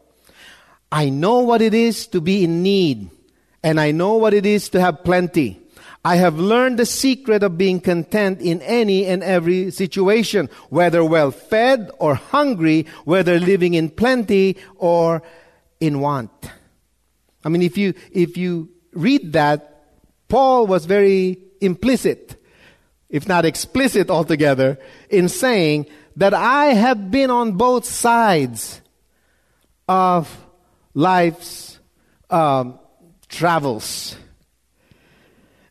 I 0.91 1.07
know 1.07 1.39
what 1.39 1.61
it 1.61 1.73
is 1.73 2.07
to 2.07 2.19
be 2.19 2.43
in 2.43 2.63
need, 2.63 3.09
and 3.63 3.79
I 3.79 3.91
know 3.91 4.15
what 4.15 4.33
it 4.33 4.45
is 4.45 4.67
to 4.75 4.81
have 4.81 5.05
plenty. 5.05 5.61
I 6.05 6.17
have 6.17 6.37
learned 6.37 6.79
the 6.79 6.85
secret 6.85 7.43
of 7.43 7.57
being 7.57 7.79
content 7.79 8.41
in 8.41 8.61
any 8.61 9.05
and 9.05 9.23
every 9.23 9.71
situation, 9.71 10.49
whether 10.69 11.03
well 11.03 11.31
fed 11.31 11.91
or 11.97 12.15
hungry, 12.15 12.87
whether 13.05 13.39
living 13.39 13.73
in 13.73 13.89
plenty 13.89 14.57
or 14.75 15.23
in 15.79 16.01
want. 16.01 16.31
I 17.45 17.49
mean, 17.49 17.61
if 17.61 17.77
you, 17.77 17.93
if 18.11 18.37
you 18.37 18.69
read 18.91 19.33
that, 19.33 19.85
Paul 20.27 20.67
was 20.67 20.85
very 20.85 21.37
implicit, 21.61 22.35
if 23.09 23.27
not 23.27 23.45
explicit 23.45 24.09
altogether, 24.09 24.79
in 25.09 25.29
saying 25.29 25.87
that 26.17 26.33
I 26.33 26.67
have 26.67 27.11
been 27.11 27.31
on 27.31 27.53
both 27.53 27.85
sides 27.85 28.81
of 29.87 30.35
life's 30.93 31.79
um, 32.29 32.77
travels. 33.29 34.17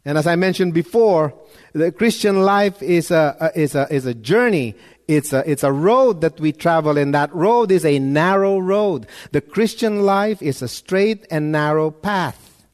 And 0.05 0.19
as 0.19 0.27
I 0.27 0.37
mentioned 0.37 0.75
before, 0.75 1.33
the 1.73 1.93
Christian 1.93 2.43
life 2.43 2.83
is 2.83 3.11
a, 3.11 3.53
is 3.55 3.75
a, 3.75 3.87
is 3.93 4.05
a 4.05 4.15
journey. 4.15 4.75
It's 5.07 5.33
a, 5.33 5.49
it's 5.49 5.63
a 5.63 5.73
road 5.73 6.23
that 6.23 6.41
we 6.41 6.53
travel, 6.53 6.99
and 6.99 7.15
that 7.15 7.33
road 7.35 7.71
is 7.71 7.85
a 7.85 7.99
narrow 7.99 8.59
road. 8.59 9.07
The 9.31 9.41
Christian 9.41 10.05
life 10.05 10.43
is 10.43 10.63
a 10.63 10.69
straight 10.69 11.27
and 11.31 11.53
narrow 11.53 11.91
path. 11.91 12.65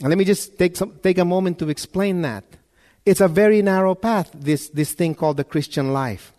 And 0.00 0.08
let 0.08 0.16
me 0.16 0.24
just 0.24 0.58
take, 0.58 0.76
some, 0.76 0.98
take 1.02 1.18
a 1.18 1.24
moment 1.24 1.58
to 1.58 1.68
explain 1.68 2.22
that. 2.22 2.44
It's 3.04 3.20
a 3.20 3.28
very 3.28 3.60
narrow 3.60 3.94
path, 3.94 4.30
this, 4.34 4.68
this 4.68 4.92
thing 4.92 5.14
called 5.14 5.36
the 5.36 5.44
Christian 5.44 5.92
life. 5.92 6.32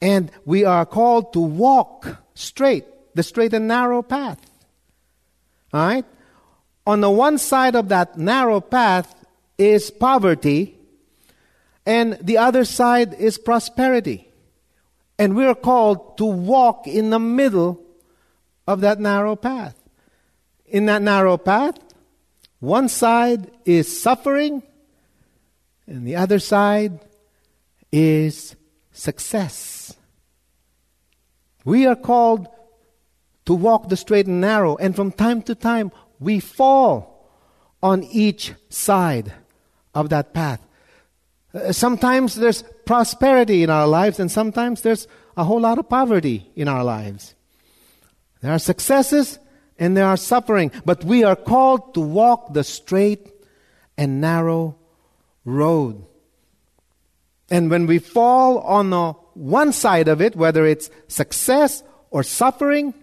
And 0.00 0.30
we 0.44 0.64
are 0.64 0.86
called 0.86 1.32
to 1.32 1.40
walk 1.40 2.18
straight, 2.34 2.84
the 3.14 3.22
straight 3.22 3.54
and 3.54 3.66
narrow 3.66 4.02
path. 4.02 4.38
All 5.72 5.86
right? 5.86 6.04
On 6.86 7.00
the 7.00 7.10
one 7.10 7.38
side 7.38 7.74
of 7.74 7.88
that 7.88 8.16
narrow 8.16 8.60
path 8.60 9.15
is 9.58 9.90
poverty, 9.90 10.76
and 11.84 12.18
the 12.20 12.38
other 12.38 12.64
side 12.64 13.14
is 13.14 13.38
prosperity. 13.38 14.28
And 15.18 15.34
we 15.34 15.46
are 15.46 15.54
called 15.54 16.18
to 16.18 16.24
walk 16.24 16.86
in 16.86 17.10
the 17.10 17.18
middle 17.18 17.82
of 18.66 18.80
that 18.82 19.00
narrow 19.00 19.36
path. 19.36 19.76
In 20.66 20.86
that 20.86 21.00
narrow 21.00 21.38
path, 21.38 21.78
one 22.60 22.88
side 22.88 23.50
is 23.64 24.00
suffering, 24.00 24.62
and 25.86 26.06
the 26.06 26.16
other 26.16 26.38
side 26.38 27.00
is 27.92 28.56
success. 28.92 29.94
We 31.64 31.86
are 31.86 31.96
called 31.96 32.48
to 33.46 33.54
walk 33.54 33.88
the 33.88 33.96
straight 33.96 34.26
and 34.26 34.40
narrow, 34.40 34.76
and 34.76 34.94
from 34.94 35.12
time 35.12 35.42
to 35.42 35.54
time, 35.54 35.92
we 36.18 36.40
fall 36.40 37.30
on 37.82 38.02
each 38.04 38.54
side 38.68 39.32
of 39.96 40.10
that 40.10 40.34
path. 40.34 40.60
Uh, 41.54 41.72
sometimes 41.72 42.34
there's 42.34 42.62
prosperity 42.84 43.62
in 43.62 43.70
our 43.70 43.88
lives, 43.88 44.20
and 44.20 44.30
sometimes 44.30 44.82
there's 44.82 45.08
a 45.36 45.44
whole 45.44 45.60
lot 45.60 45.78
of 45.78 45.88
poverty 45.88 46.50
in 46.54 46.68
our 46.68 46.84
lives. 46.84 47.34
There 48.42 48.52
are 48.52 48.58
successes 48.58 49.38
and 49.78 49.96
there 49.96 50.06
are 50.06 50.16
suffering, 50.16 50.70
but 50.84 51.04
we 51.04 51.24
are 51.24 51.36
called 51.36 51.94
to 51.94 52.00
walk 52.00 52.52
the 52.52 52.64
straight 52.64 53.32
and 53.96 54.20
narrow 54.20 54.76
road. 55.44 56.04
And 57.50 57.70
when 57.70 57.86
we 57.86 57.98
fall 57.98 58.58
on 58.60 58.90
the 58.90 59.12
one 59.34 59.72
side 59.72 60.08
of 60.08 60.20
it, 60.20 60.36
whether 60.36 60.66
it's 60.66 60.90
success 61.08 61.82
or 62.10 62.22
suffering, 62.22 62.94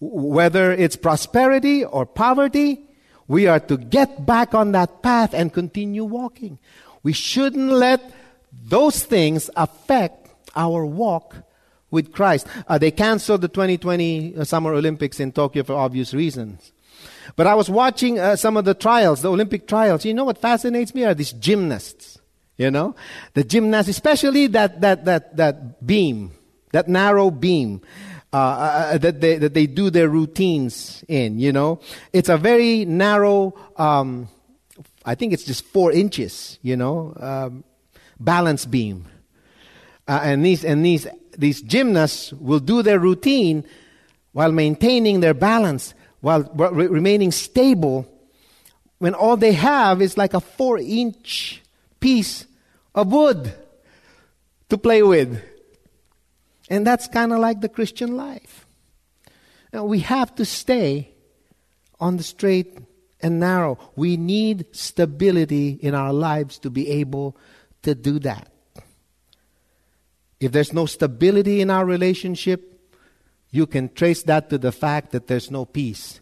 whether 0.00 0.72
it's 0.72 0.96
prosperity 0.96 1.84
or 1.84 2.06
poverty, 2.06 2.83
we 3.28 3.46
are 3.46 3.60
to 3.60 3.76
get 3.76 4.26
back 4.26 4.54
on 4.54 4.72
that 4.72 5.02
path 5.02 5.34
and 5.34 5.52
continue 5.52 6.04
walking. 6.04 6.58
We 7.02 7.12
shouldn't 7.12 7.70
let 7.70 8.12
those 8.52 9.02
things 9.04 9.50
affect 9.56 10.28
our 10.54 10.84
walk 10.86 11.36
with 11.90 12.12
Christ. 12.12 12.46
Uh, 12.66 12.78
they 12.78 12.90
canceled 12.90 13.40
the 13.40 13.48
2020 13.48 14.36
uh, 14.36 14.44
Summer 14.44 14.74
Olympics 14.74 15.20
in 15.20 15.32
Tokyo 15.32 15.62
for 15.62 15.74
obvious 15.74 16.12
reasons. 16.12 16.72
But 17.36 17.46
I 17.46 17.54
was 17.54 17.70
watching 17.70 18.18
uh, 18.18 18.36
some 18.36 18.56
of 18.56 18.64
the 18.64 18.74
trials, 18.74 19.22
the 19.22 19.30
Olympic 19.30 19.66
trials. 19.66 20.04
You 20.04 20.14
know 20.14 20.24
what 20.24 20.38
fascinates 20.38 20.94
me 20.94 21.04
are 21.04 21.14
these 21.14 21.32
gymnasts. 21.32 22.18
You 22.56 22.70
know, 22.70 22.94
the 23.34 23.42
gymnasts, 23.42 23.90
especially 23.90 24.46
that 24.48 24.80
that 24.80 25.06
that 25.06 25.36
that 25.36 25.84
beam, 25.84 26.30
that 26.70 26.86
narrow 26.86 27.30
beam. 27.30 27.80
Uh, 28.34 28.36
uh, 28.36 28.40
uh, 28.94 28.98
that, 28.98 29.20
they, 29.20 29.38
that 29.38 29.54
they 29.54 29.64
do 29.64 29.90
their 29.90 30.08
routines 30.08 31.04
in, 31.06 31.38
you 31.38 31.52
know. 31.52 31.78
It's 32.12 32.28
a 32.28 32.36
very 32.36 32.84
narrow, 32.84 33.54
um, 33.76 34.26
I 35.04 35.14
think 35.14 35.32
it's 35.32 35.44
just 35.44 35.64
four 35.64 35.92
inches, 35.92 36.58
you 36.60 36.76
know, 36.76 37.16
um, 37.20 37.62
balance 38.18 38.66
beam. 38.66 39.06
Uh, 40.08 40.18
and 40.24 40.44
these, 40.44 40.64
and 40.64 40.84
these, 40.84 41.06
these 41.38 41.62
gymnasts 41.62 42.32
will 42.32 42.58
do 42.58 42.82
their 42.82 42.98
routine 42.98 43.64
while 44.32 44.50
maintaining 44.50 45.20
their 45.20 45.34
balance, 45.34 45.94
while 46.20 46.42
re- 46.56 46.88
remaining 46.88 47.30
stable, 47.30 48.04
when 48.98 49.14
all 49.14 49.36
they 49.36 49.52
have 49.52 50.02
is 50.02 50.18
like 50.18 50.34
a 50.34 50.40
four 50.40 50.80
inch 50.80 51.62
piece 52.00 52.46
of 52.96 53.12
wood 53.12 53.54
to 54.70 54.76
play 54.76 55.04
with. 55.04 55.40
And 56.70 56.86
that's 56.86 57.08
kind 57.08 57.32
of 57.32 57.40
like 57.40 57.60
the 57.60 57.68
Christian 57.68 58.16
life. 58.16 58.66
Now, 59.72 59.84
we 59.84 60.00
have 60.00 60.34
to 60.36 60.44
stay 60.44 61.14
on 61.98 62.16
the 62.16 62.22
straight 62.22 62.78
and 63.20 63.40
narrow. 63.40 63.78
We 63.96 64.16
need 64.16 64.66
stability 64.72 65.70
in 65.80 65.94
our 65.94 66.12
lives 66.12 66.58
to 66.60 66.70
be 66.70 66.88
able 66.90 67.36
to 67.82 67.94
do 67.94 68.18
that. 68.20 68.50
If 70.40 70.52
there's 70.52 70.72
no 70.72 70.86
stability 70.86 71.60
in 71.60 71.70
our 71.70 71.84
relationship, 71.84 72.92
you 73.50 73.66
can 73.66 73.92
trace 73.92 74.22
that 74.24 74.50
to 74.50 74.58
the 74.58 74.72
fact 74.72 75.12
that 75.12 75.26
there's 75.26 75.50
no 75.50 75.64
peace 75.64 76.20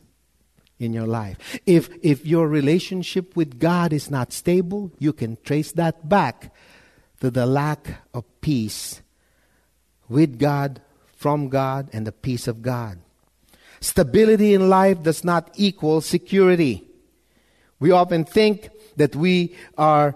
in 0.78 0.92
your 0.92 1.06
life. 1.06 1.60
If, 1.66 1.90
if 2.02 2.24
your 2.24 2.48
relationship 2.48 3.36
with 3.36 3.58
God 3.58 3.92
is 3.92 4.10
not 4.10 4.32
stable, 4.32 4.92
you 4.98 5.12
can 5.12 5.36
trace 5.44 5.72
that 5.72 6.08
back 6.08 6.54
to 7.20 7.30
the 7.30 7.46
lack 7.46 8.02
of 8.14 8.24
peace 8.40 9.01
with 10.12 10.38
God, 10.38 10.80
from 11.16 11.48
God, 11.48 11.88
and 11.92 12.06
the 12.06 12.12
peace 12.12 12.46
of 12.46 12.62
God. 12.62 12.98
Stability 13.80 14.54
in 14.54 14.68
life 14.68 15.02
does 15.02 15.24
not 15.24 15.50
equal 15.56 16.00
security. 16.00 16.84
We 17.80 17.90
often 17.90 18.24
think 18.24 18.70
that 18.96 19.16
we 19.16 19.56
are 19.76 20.14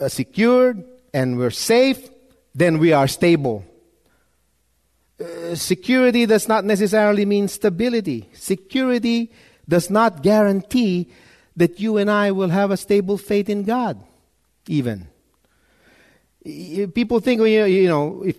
uh, 0.00 0.08
secured 0.08 0.82
and 1.12 1.36
we're 1.36 1.50
safe, 1.50 2.08
then 2.54 2.78
we 2.78 2.92
are 2.92 3.06
stable. 3.06 3.64
Uh, 5.20 5.54
security 5.54 6.24
does 6.24 6.48
not 6.48 6.64
necessarily 6.64 7.26
mean 7.26 7.48
stability. 7.48 8.30
Security 8.32 9.30
does 9.68 9.90
not 9.90 10.22
guarantee 10.22 11.10
that 11.54 11.78
you 11.78 11.98
and 11.98 12.10
I 12.10 12.30
will 12.30 12.48
have 12.48 12.70
a 12.70 12.76
stable 12.76 13.18
faith 13.18 13.48
in 13.48 13.64
God, 13.64 14.02
even. 14.66 15.08
People 16.42 17.20
think, 17.20 17.42
you 17.42 17.88
know, 17.88 18.22
if 18.24 18.36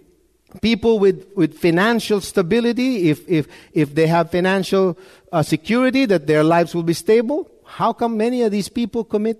people 0.61 0.99
with, 0.99 1.25
with 1.35 1.57
financial 1.57 2.21
stability, 2.21 3.09
if, 3.09 3.27
if, 3.27 3.47
if 3.73 3.95
they 3.95 4.07
have 4.07 4.31
financial 4.31 4.97
uh, 5.31 5.43
security, 5.43 6.05
that 6.05 6.27
their 6.27 6.43
lives 6.43 6.75
will 6.75 6.83
be 6.83 6.93
stable, 6.93 7.49
how 7.65 7.93
come 7.93 8.17
many 8.17 8.43
of 8.43 8.51
these 8.51 8.69
people 8.69 9.03
commit 9.03 9.39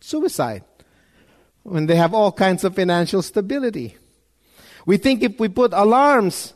suicide 0.00 0.64
when 1.62 1.86
they 1.86 1.96
have 1.96 2.14
all 2.14 2.32
kinds 2.32 2.64
of 2.64 2.74
financial 2.74 3.22
stability? 3.22 3.96
We 4.84 4.96
think 4.96 5.22
if 5.22 5.38
we 5.38 5.48
put 5.48 5.72
alarms, 5.72 6.54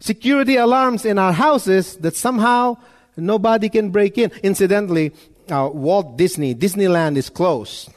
security 0.00 0.56
alarms 0.56 1.04
in 1.04 1.18
our 1.18 1.32
houses, 1.32 1.96
that 1.98 2.16
somehow 2.16 2.78
nobody 3.16 3.68
can 3.68 3.90
break 3.90 4.18
in. 4.18 4.32
Incidentally, 4.42 5.12
uh, 5.50 5.68
Walt 5.72 6.16
Disney, 6.16 6.54
Disneyland 6.54 7.16
is 7.16 7.28
closed 7.28 7.90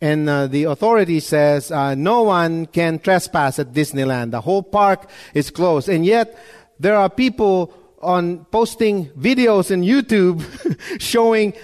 and 0.00 0.28
uh, 0.28 0.46
the 0.46 0.64
authority 0.64 1.20
says 1.20 1.70
uh, 1.70 1.94
no 1.94 2.22
one 2.22 2.66
can 2.66 2.98
trespass 2.98 3.58
at 3.58 3.72
Disneyland. 3.72 4.30
The 4.30 4.40
whole 4.40 4.62
park 4.62 5.08
is 5.32 5.50
closed, 5.50 5.88
and 5.88 6.04
yet 6.04 6.38
there 6.78 6.96
are 6.96 7.08
people 7.08 7.72
on 8.02 8.44
posting 8.46 9.06
videos 9.10 9.70
in 9.70 9.80
YouTube 9.80 10.44
showing 11.00 11.54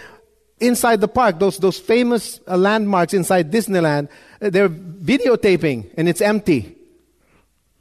inside 0.61 1.01
the 1.01 1.09
park 1.09 1.39
those 1.39 1.59
those 1.59 1.79
famous 1.79 2.41
uh, 2.49 2.57
landmarks 2.57 3.13
inside 3.13 3.53
Disneyland. 3.53 4.09
Uh, 4.41 4.49
they're 4.49 4.69
videotaping, 4.69 5.93
and 5.97 6.09
it's 6.09 6.23
empty. 6.23 6.77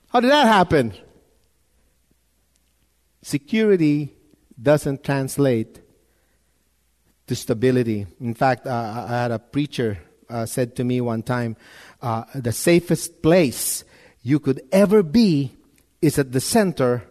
How 0.10 0.20
did 0.20 0.32
that 0.32 0.48
happen? 0.48 0.94
Security 3.22 4.14
doesn't 4.62 5.04
translate 5.04 5.80
to 7.28 7.36
stability. 7.36 8.06
In 8.20 8.34
fact, 8.34 8.68
uh, 8.68 9.06
I 9.08 9.22
had 9.22 9.32
a 9.32 9.40
preacher 9.40 9.98
uh, 10.32 10.46
said 10.46 10.76
to 10.78 10.84
me 10.84 11.02
one 11.02 11.24
time, 11.24 11.56
uh, 12.02 12.24
the 12.34 12.52
safest 12.52 13.22
place 13.22 13.84
you 14.24 14.40
could 14.40 14.62
ever 14.72 15.04
be 15.04 15.52
is 16.02 16.18
at 16.18 16.32
the 16.32 16.42
center 16.42 17.04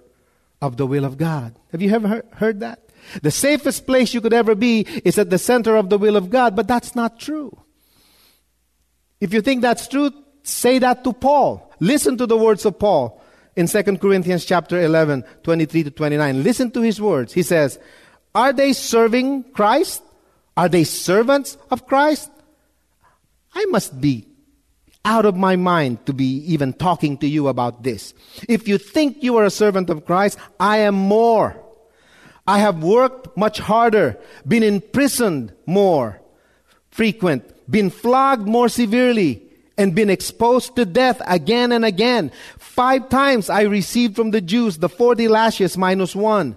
of 0.60 0.76
the 0.76 0.86
will 0.86 1.04
of 1.04 1.16
God. 1.16 1.54
Have 1.72 1.82
you 1.82 1.92
ever 1.94 2.24
heard 2.32 2.60
that? 2.60 2.80
The 3.22 3.30
safest 3.30 3.86
place 3.86 4.12
you 4.14 4.20
could 4.20 4.32
ever 4.32 4.54
be 4.54 4.80
is 5.04 5.18
at 5.18 5.30
the 5.30 5.38
center 5.38 5.76
of 5.76 5.90
the 5.90 5.98
will 5.98 6.16
of 6.16 6.30
God, 6.30 6.54
but 6.54 6.68
that's 6.68 6.94
not 6.94 7.18
true. 7.18 7.56
If 9.20 9.32
you 9.32 9.40
think 9.40 9.62
that's 9.62 9.88
true, 9.88 10.10
say 10.42 10.78
that 10.78 11.04
to 11.04 11.12
Paul. 11.12 11.72
Listen 11.80 12.16
to 12.18 12.26
the 12.26 12.36
words 12.36 12.64
of 12.64 12.78
Paul 12.78 13.22
in 13.56 13.66
2 13.66 13.82
Corinthians 13.98 14.44
chapter 14.44 14.80
11, 14.80 15.24
23 15.42 15.84
to 15.84 15.90
29. 15.90 16.42
Listen 16.42 16.70
to 16.72 16.80
his 16.80 17.00
words. 17.00 17.32
He 17.32 17.42
says, 17.42 17.78
Are 18.34 18.52
they 18.52 18.72
serving 18.72 19.44
Christ? 19.52 20.02
Are 20.56 20.68
they 20.68 20.84
servants 20.84 21.56
of 21.70 21.86
Christ? 21.86 22.30
I 23.54 23.64
must 23.66 24.00
be 24.00 24.26
out 25.04 25.24
of 25.24 25.36
my 25.36 25.56
mind 25.56 26.04
to 26.06 26.12
be 26.12 26.44
even 26.52 26.72
talking 26.72 27.16
to 27.18 27.26
you 27.26 27.48
about 27.48 27.82
this. 27.82 28.14
If 28.48 28.68
you 28.68 28.78
think 28.78 29.22
you 29.22 29.36
are 29.38 29.44
a 29.44 29.50
servant 29.50 29.90
of 29.90 30.04
Christ, 30.04 30.38
I 30.58 30.78
am 30.78 30.94
more. 30.94 31.62
I 32.46 32.58
have 32.58 32.82
worked 32.82 33.36
much 33.36 33.58
harder, 33.58 34.18
been 34.46 34.62
imprisoned 34.62 35.52
more 35.66 36.20
frequent, 36.90 37.44
been 37.70 37.90
flogged 37.90 38.46
more 38.46 38.68
severely, 38.68 39.42
and 39.78 39.94
been 39.94 40.10
exposed 40.10 40.76
to 40.76 40.84
death 40.84 41.22
again 41.26 41.72
and 41.72 41.84
again. 41.84 42.30
Five 42.58 43.08
times 43.08 43.48
I 43.48 43.62
received 43.62 44.16
from 44.16 44.30
the 44.30 44.40
Jews 44.40 44.78
the 44.78 44.88
40 44.88 45.28
lashes 45.28 45.78
minus 45.78 46.14
one. 46.14 46.56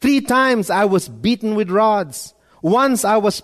Three 0.00 0.20
times 0.20 0.68
I 0.68 0.84
was 0.84 1.08
beaten 1.08 1.54
with 1.54 1.70
rods. 1.70 2.34
Once 2.60 3.04
I 3.04 3.16
was 3.16 3.40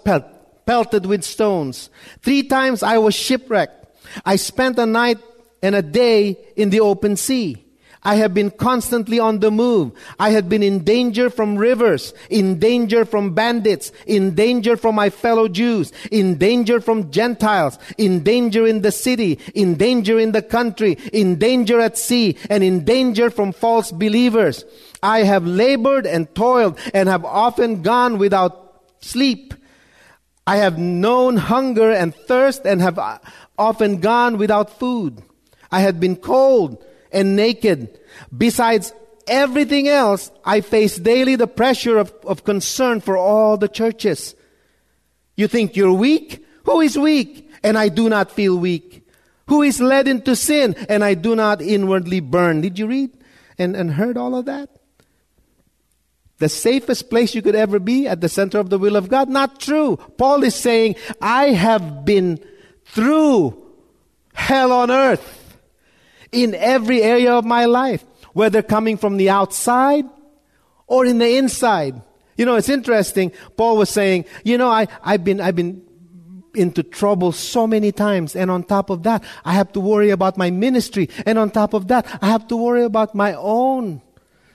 pelted 0.67 1.07
with 1.07 1.25
stones. 1.25 1.91
Three 2.23 2.43
times 2.43 2.83
I 2.83 2.99
was 2.99 3.15
shipwrecked. 3.15 3.87
I 4.25 4.37
spent 4.37 4.79
a 4.79 4.87
night 4.87 5.19
and 5.63 5.75
a 5.75 5.83
day 5.83 6.39
in 6.57 6.71
the 6.71 6.81
open 6.81 7.17
sea. 7.17 7.65
I 8.07 8.17
have 8.17 8.35
been 8.35 8.51
constantly 8.51 9.19
on 9.19 9.41
the 9.41 9.51
move. 9.51 9.93
I 10.19 10.31
had 10.31 10.49
been 10.51 10.63
in 10.63 10.85
danger 10.85 11.31
from 11.31 11.57
rivers, 11.57 12.13
in 12.29 12.59
danger 12.59 13.07
from 13.07 13.35
bandits, 13.35 13.93
in 14.07 14.35
danger 14.35 14.77
from 14.77 14.95
my 14.95 15.09
fellow 15.09 15.49
Jews, 15.49 15.91
in 16.11 16.37
danger 16.37 16.81
from 16.81 17.11
Gentiles, 17.11 17.79
in 17.97 18.23
danger 18.23 18.67
in 18.67 18.83
the 18.83 18.93
city, 18.93 19.39
in 19.55 19.77
danger 19.77 20.19
in 20.19 20.33
the 20.33 20.43
country, 20.43 20.99
in 21.15 21.37
danger 21.37 21.81
at 21.81 21.97
sea, 21.97 22.37
and 22.51 22.63
in 22.63 22.85
danger 22.85 23.31
from 23.31 23.53
false 23.53 23.91
believers. 23.91 24.67
I 25.03 25.21
have 25.21 25.47
labored 25.47 26.07
and 26.07 26.33
toiled 26.35 26.79
and 26.93 27.09
have 27.09 27.25
often 27.25 27.81
gone 27.81 28.19
without 28.19 28.83
sleep. 29.01 29.55
I 30.47 30.59
have 30.59 30.79
known 30.79 31.37
hunger 31.37 31.91
and 31.91 32.15
thirst 32.15 32.67
and 32.67 32.81
have 32.83 32.99
often 33.59 34.01
gone 34.01 34.37
without 34.37 34.79
food. 34.79 35.23
I 35.71 35.81
had 35.81 35.99
been 35.99 36.17
cold 36.17 36.85
and 37.11 37.35
naked. 37.35 37.99
Besides 38.37 38.93
everything 39.27 39.89
else, 39.89 40.31
I 40.45 40.61
face 40.61 40.97
daily 40.97 41.37
the 41.37 41.47
pressure 41.47 41.97
of, 41.97 42.13
of 42.25 42.45
concern 42.45 43.01
for 43.01 43.17
all 43.17 43.57
the 43.57 43.69
churches. 43.69 44.35
You 45.37 45.49
think 45.49 45.77
you're 45.77 45.93
weak? 45.93 46.45
Who 46.65 46.81
is 46.81 46.99
weak? 46.99 47.51
And 47.63 47.79
I 47.79 47.89
do 47.89 48.09
not 48.09 48.31
feel 48.31 48.59
weak. 48.59 49.09
Who 49.49 49.63
is 49.63 49.81
led 49.81 50.09
into 50.09 50.37
sin? 50.37 50.75
And 50.89 51.03
I 51.03 51.15
do 51.15 51.35
not 51.35 51.63
inwardly 51.63 52.21
burn. 52.21 52.61
Did 52.61 52.79
you 52.79 52.87
read 52.87 53.11
and, 53.59 53.75
and 53.75 53.93
heard 53.93 54.19
all 54.19 54.35
of 54.35 54.45
that? 54.45 54.69
The 56.39 56.49
safest 56.49 57.11
place 57.11 57.35
you 57.35 57.43
could 57.43 57.55
ever 57.55 57.79
be 57.79 58.09
at 58.09 58.21
the 58.21 58.29
center 58.29 58.59
of 58.59 58.71
the 58.71 58.79
will 58.79 58.97
of 58.97 59.09
God. 59.09 59.29
Not 59.29 59.61
true. 59.61 59.97
Paul 60.19 60.43
is 60.43 60.55
saying, 60.55 60.97
I 61.21 61.47
have 61.51 62.05
been 62.05 62.41
through 62.85 63.61
hell 64.35 64.73
on 64.73 64.91
earth 64.91 65.59
in 66.33 66.55
every 66.55 67.03
area 67.03 67.33
of 67.33 67.45
my 67.45 67.67
life, 67.67 68.05
whether 68.33 68.63
coming 68.63 68.97
from 68.97 69.17
the 69.17 69.31
outside 69.31 70.05
or 70.87 71.07
in 71.07 71.19
the 71.19 71.37
inside. 71.37 72.03
You 72.37 72.45
know, 72.45 72.57
it's 72.57 72.69
interesting. 72.69 73.33
Paul 73.57 73.77
was 73.77 73.91
saying, 73.91 74.25
you 74.43 74.59
know, 74.59 74.69
I, 74.69 74.89
I've 75.03 75.23
been, 75.23 75.41
I've 75.41 75.55
been 75.55 75.83
into 76.55 76.83
trouble 76.83 77.33
so 77.33 77.67
many 77.67 77.93
times. 77.93 78.35
And 78.35 78.51
on 78.51 78.65
top 78.65 78.91
of 78.91 79.05
that, 79.05 79.23
I 79.45 79.55
have 79.55 79.73
to 79.73 79.81
worry 79.81 80.11
about 80.11 80.37
my 80.37 80.51
ministry. 80.51 81.09
And 81.27 81.39
on 81.39 81.51
top 81.51 81.75
of 81.75 81.89
that, 81.89 82.07
I 82.21 82.27
have 82.27 82.49
to 82.49 82.57
worry 82.57 82.85
about 82.85 83.15
my 83.15 83.35
own 83.35 84.03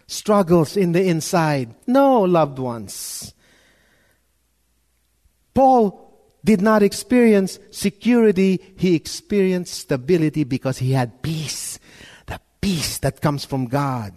struggles 0.10 0.76
in 0.76 0.92
the 0.92 1.04
inside. 1.04 1.74
No, 1.88 2.22
loved 2.22 2.60
ones. 2.60 3.34
Paul 5.54 6.10
did 6.44 6.62
not 6.62 6.84
experience 6.84 7.60
security, 7.70 8.60
he 8.78 8.96
experienced 8.96 9.74
stability 9.74 10.44
because 10.44 10.80
he 10.80 10.94
had 10.94 11.22
peace. 11.22 11.80
The 12.26 12.40
peace 12.60 12.98
that 13.00 13.22
comes 13.22 13.46
from 13.46 13.68
God. 13.68 14.14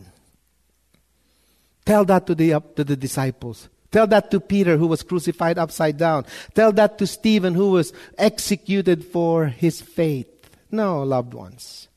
Tell 1.84 2.04
that 2.06 2.26
to 2.28 2.34
the, 2.34 2.62
to 2.76 2.84
the 2.84 2.96
disciples. 2.96 3.68
Tell 3.90 4.06
that 4.06 4.30
to 4.30 4.40
Peter, 4.40 4.78
who 4.78 4.86
was 4.86 5.02
crucified 5.02 5.58
upside 5.58 5.98
down. 5.98 6.24
Tell 6.54 6.72
that 6.72 6.96
to 6.98 7.06
Stephen, 7.06 7.54
who 7.54 7.72
was 7.72 7.92
executed 8.16 9.04
for 9.04 9.46
his 9.46 9.82
faith. 9.82 10.28
No, 10.70 11.02
loved 11.02 11.34
ones. 11.34 11.88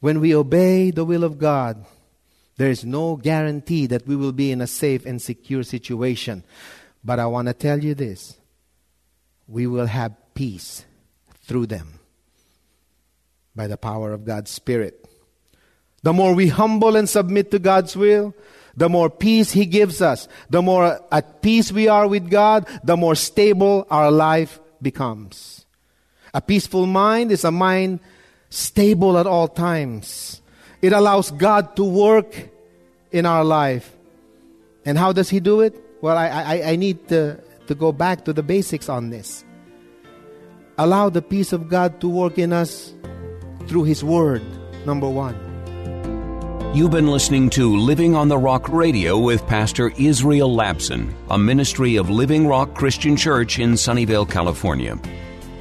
When 0.00 0.20
we 0.20 0.34
obey 0.34 0.90
the 0.90 1.04
will 1.04 1.24
of 1.24 1.38
God, 1.38 1.84
There 2.58 2.70
is 2.70 2.84
no 2.84 3.16
guarantee 3.16 3.86
that 3.86 4.06
we 4.06 4.16
will 4.16 4.32
be 4.32 4.50
in 4.50 4.60
a 4.60 4.66
safe 4.66 5.06
and 5.06 5.22
secure 5.22 5.62
situation. 5.62 6.44
But 7.04 7.20
I 7.20 7.26
want 7.26 7.46
to 7.48 7.54
tell 7.54 7.82
you 7.82 7.94
this 7.94 8.36
we 9.46 9.66
will 9.66 9.86
have 9.86 10.12
peace 10.34 10.84
through 11.44 11.66
them 11.66 12.00
by 13.56 13.68
the 13.68 13.76
power 13.76 14.12
of 14.12 14.24
God's 14.24 14.50
Spirit. 14.50 15.08
The 16.02 16.12
more 16.12 16.34
we 16.34 16.48
humble 16.48 16.96
and 16.96 17.08
submit 17.08 17.50
to 17.52 17.58
God's 17.58 17.96
will, 17.96 18.34
the 18.76 18.88
more 18.88 19.08
peace 19.08 19.52
He 19.52 19.64
gives 19.64 20.02
us. 20.02 20.28
The 20.50 20.62
more 20.62 21.00
at 21.10 21.42
peace 21.42 21.72
we 21.72 21.88
are 21.88 22.06
with 22.06 22.28
God, 22.28 22.66
the 22.84 22.96
more 22.96 23.14
stable 23.14 23.86
our 23.90 24.10
life 24.10 24.60
becomes. 24.82 25.64
A 26.34 26.40
peaceful 26.40 26.86
mind 26.86 27.32
is 27.32 27.44
a 27.44 27.50
mind 27.50 28.00
stable 28.50 29.16
at 29.16 29.26
all 29.26 29.48
times. 29.48 30.40
It 30.80 30.92
allows 30.92 31.30
God 31.30 31.74
to 31.76 31.84
work 31.84 32.50
in 33.10 33.26
our 33.26 33.44
life. 33.44 33.96
And 34.84 34.96
how 34.96 35.12
does 35.12 35.28
He 35.28 35.40
do 35.40 35.60
it? 35.60 35.74
Well, 36.00 36.16
I, 36.16 36.28
I, 36.28 36.70
I 36.70 36.76
need 36.76 37.08
to, 37.08 37.40
to 37.66 37.74
go 37.74 37.90
back 37.90 38.24
to 38.26 38.32
the 38.32 38.42
basics 38.42 38.88
on 38.88 39.10
this. 39.10 39.44
Allow 40.78 41.10
the 41.10 41.22
peace 41.22 41.52
of 41.52 41.68
God 41.68 42.00
to 42.00 42.08
work 42.08 42.38
in 42.38 42.52
us 42.52 42.94
through 43.66 43.84
His 43.84 44.04
Word, 44.04 44.42
number 44.86 45.08
one. 45.08 45.34
You've 46.74 46.92
been 46.92 47.08
listening 47.08 47.50
to 47.50 47.76
Living 47.76 48.14
on 48.14 48.28
the 48.28 48.38
Rock 48.38 48.68
Radio 48.68 49.18
with 49.18 49.44
Pastor 49.46 49.90
Israel 49.98 50.54
Labson, 50.54 51.12
a 51.30 51.38
ministry 51.38 51.96
of 51.96 52.10
Living 52.10 52.46
Rock 52.46 52.74
Christian 52.74 53.16
Church 53.16 53.58
in 53.58 53.72
Sunnyvale, 53.72 54.30
California. 54.30 54.96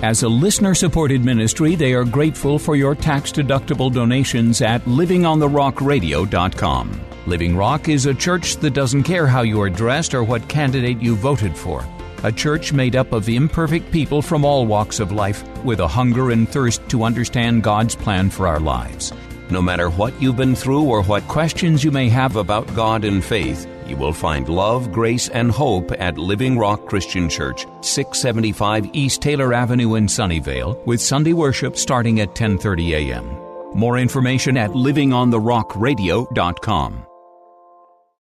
As 0.04 0.22
a 0.22 0.30
listener 0.30 0.76
supported 0.76 1.26
ministry, 1.26 1.74
they 1.76 1.94
are 1.94 2.06
grateful 2.06 2.60
for 2.60 2.76
your 2.76 2.94
tax 2.94 3.32
deductible 3.32 3.92
donations 3.92 4.62
at 4.62 4.86
livingontherockradio.com. 4.86 7.02
Living 7.26 7.58
Rock 7.58 7.90
is 7.90 8.06
a 8.06 8.14
church 8.14 8.58
that 8.58 8.76
doesn't 8.76 9.02
care 9.04 9.26
how 9.26 9.42
you 9.42 9.60
are 9.60 9.72
dressed 9.72 10.14
or 10.14 10.24
what 10.24 10.48
candidate 10.48 11.02
you 11.02 11.16
voted 11.16 11.58
for. 11.58 11.84
A 12.24 12.32
church 12.32 12.72
made 12.72 12.96
up 12.96 13.12
of 13.12 13.28
imperfect 13.28 13.92
people 13.92 14.22
from 14.22 14.46
all 14.46 14.68
walks 14.68 15.00
of 15.00 15.12
life 15.12 15.44
with 15.64 15.80
a 15.80 15.88
hunger 15.88 16.30
and 16.30 16.48
thirst 16.48 16.88
to 16.90 17.04
understand 17.04 17.64
God's 17.64 17.96
plan 17.96 18.30
for 18.30 18.48
our 18.48 18.60
lives. 18.60 19.12
No 19.50 19.64
matter 19.64 19.90
what 19.90 20.22
you've 20.22 20.38
been 20.38 20.56
through 20.56 20.84
or 20.84 21.02
what 21.04 21.28
questions 21.28 21.84
you 21.84 21.90
may 21.90 22.08
have 22.10 22.36
about 22.36 22.72
God 22.76 23.04
and 23.04 23.24
faith, 23.24 23.66
you 23.89 23.97
will 23.97 24.13
find 24.13 24.47
love, 24.50 24.91
grace, 24.91 25.30
and 25.30 25.52
hope 25.52 25.91
at 26.00 26.17
Living 26.17 26.58
Rock 26.58 26.86
Christian 26.86 27.30
Church, 27.30 27.65
675 27.82 28.89
East 28.93 29.21
Taylor 29.21 29.54
Avenue 29.54 29.93
in 29.95 30.08
Sunnyvale, 30.08 30.84
with 30.86 31.02
Sunday 31.02 31.34
worship 31.34 31.78
starting 31.78 32.19
at 32.19 32.36
10:30 32.36 32.93
a.m. 32.93 33.26
More 33.73 33.97
information 33.97 34.58
at 34.58 34.71
livingontherockradio.com. 34.71 37.07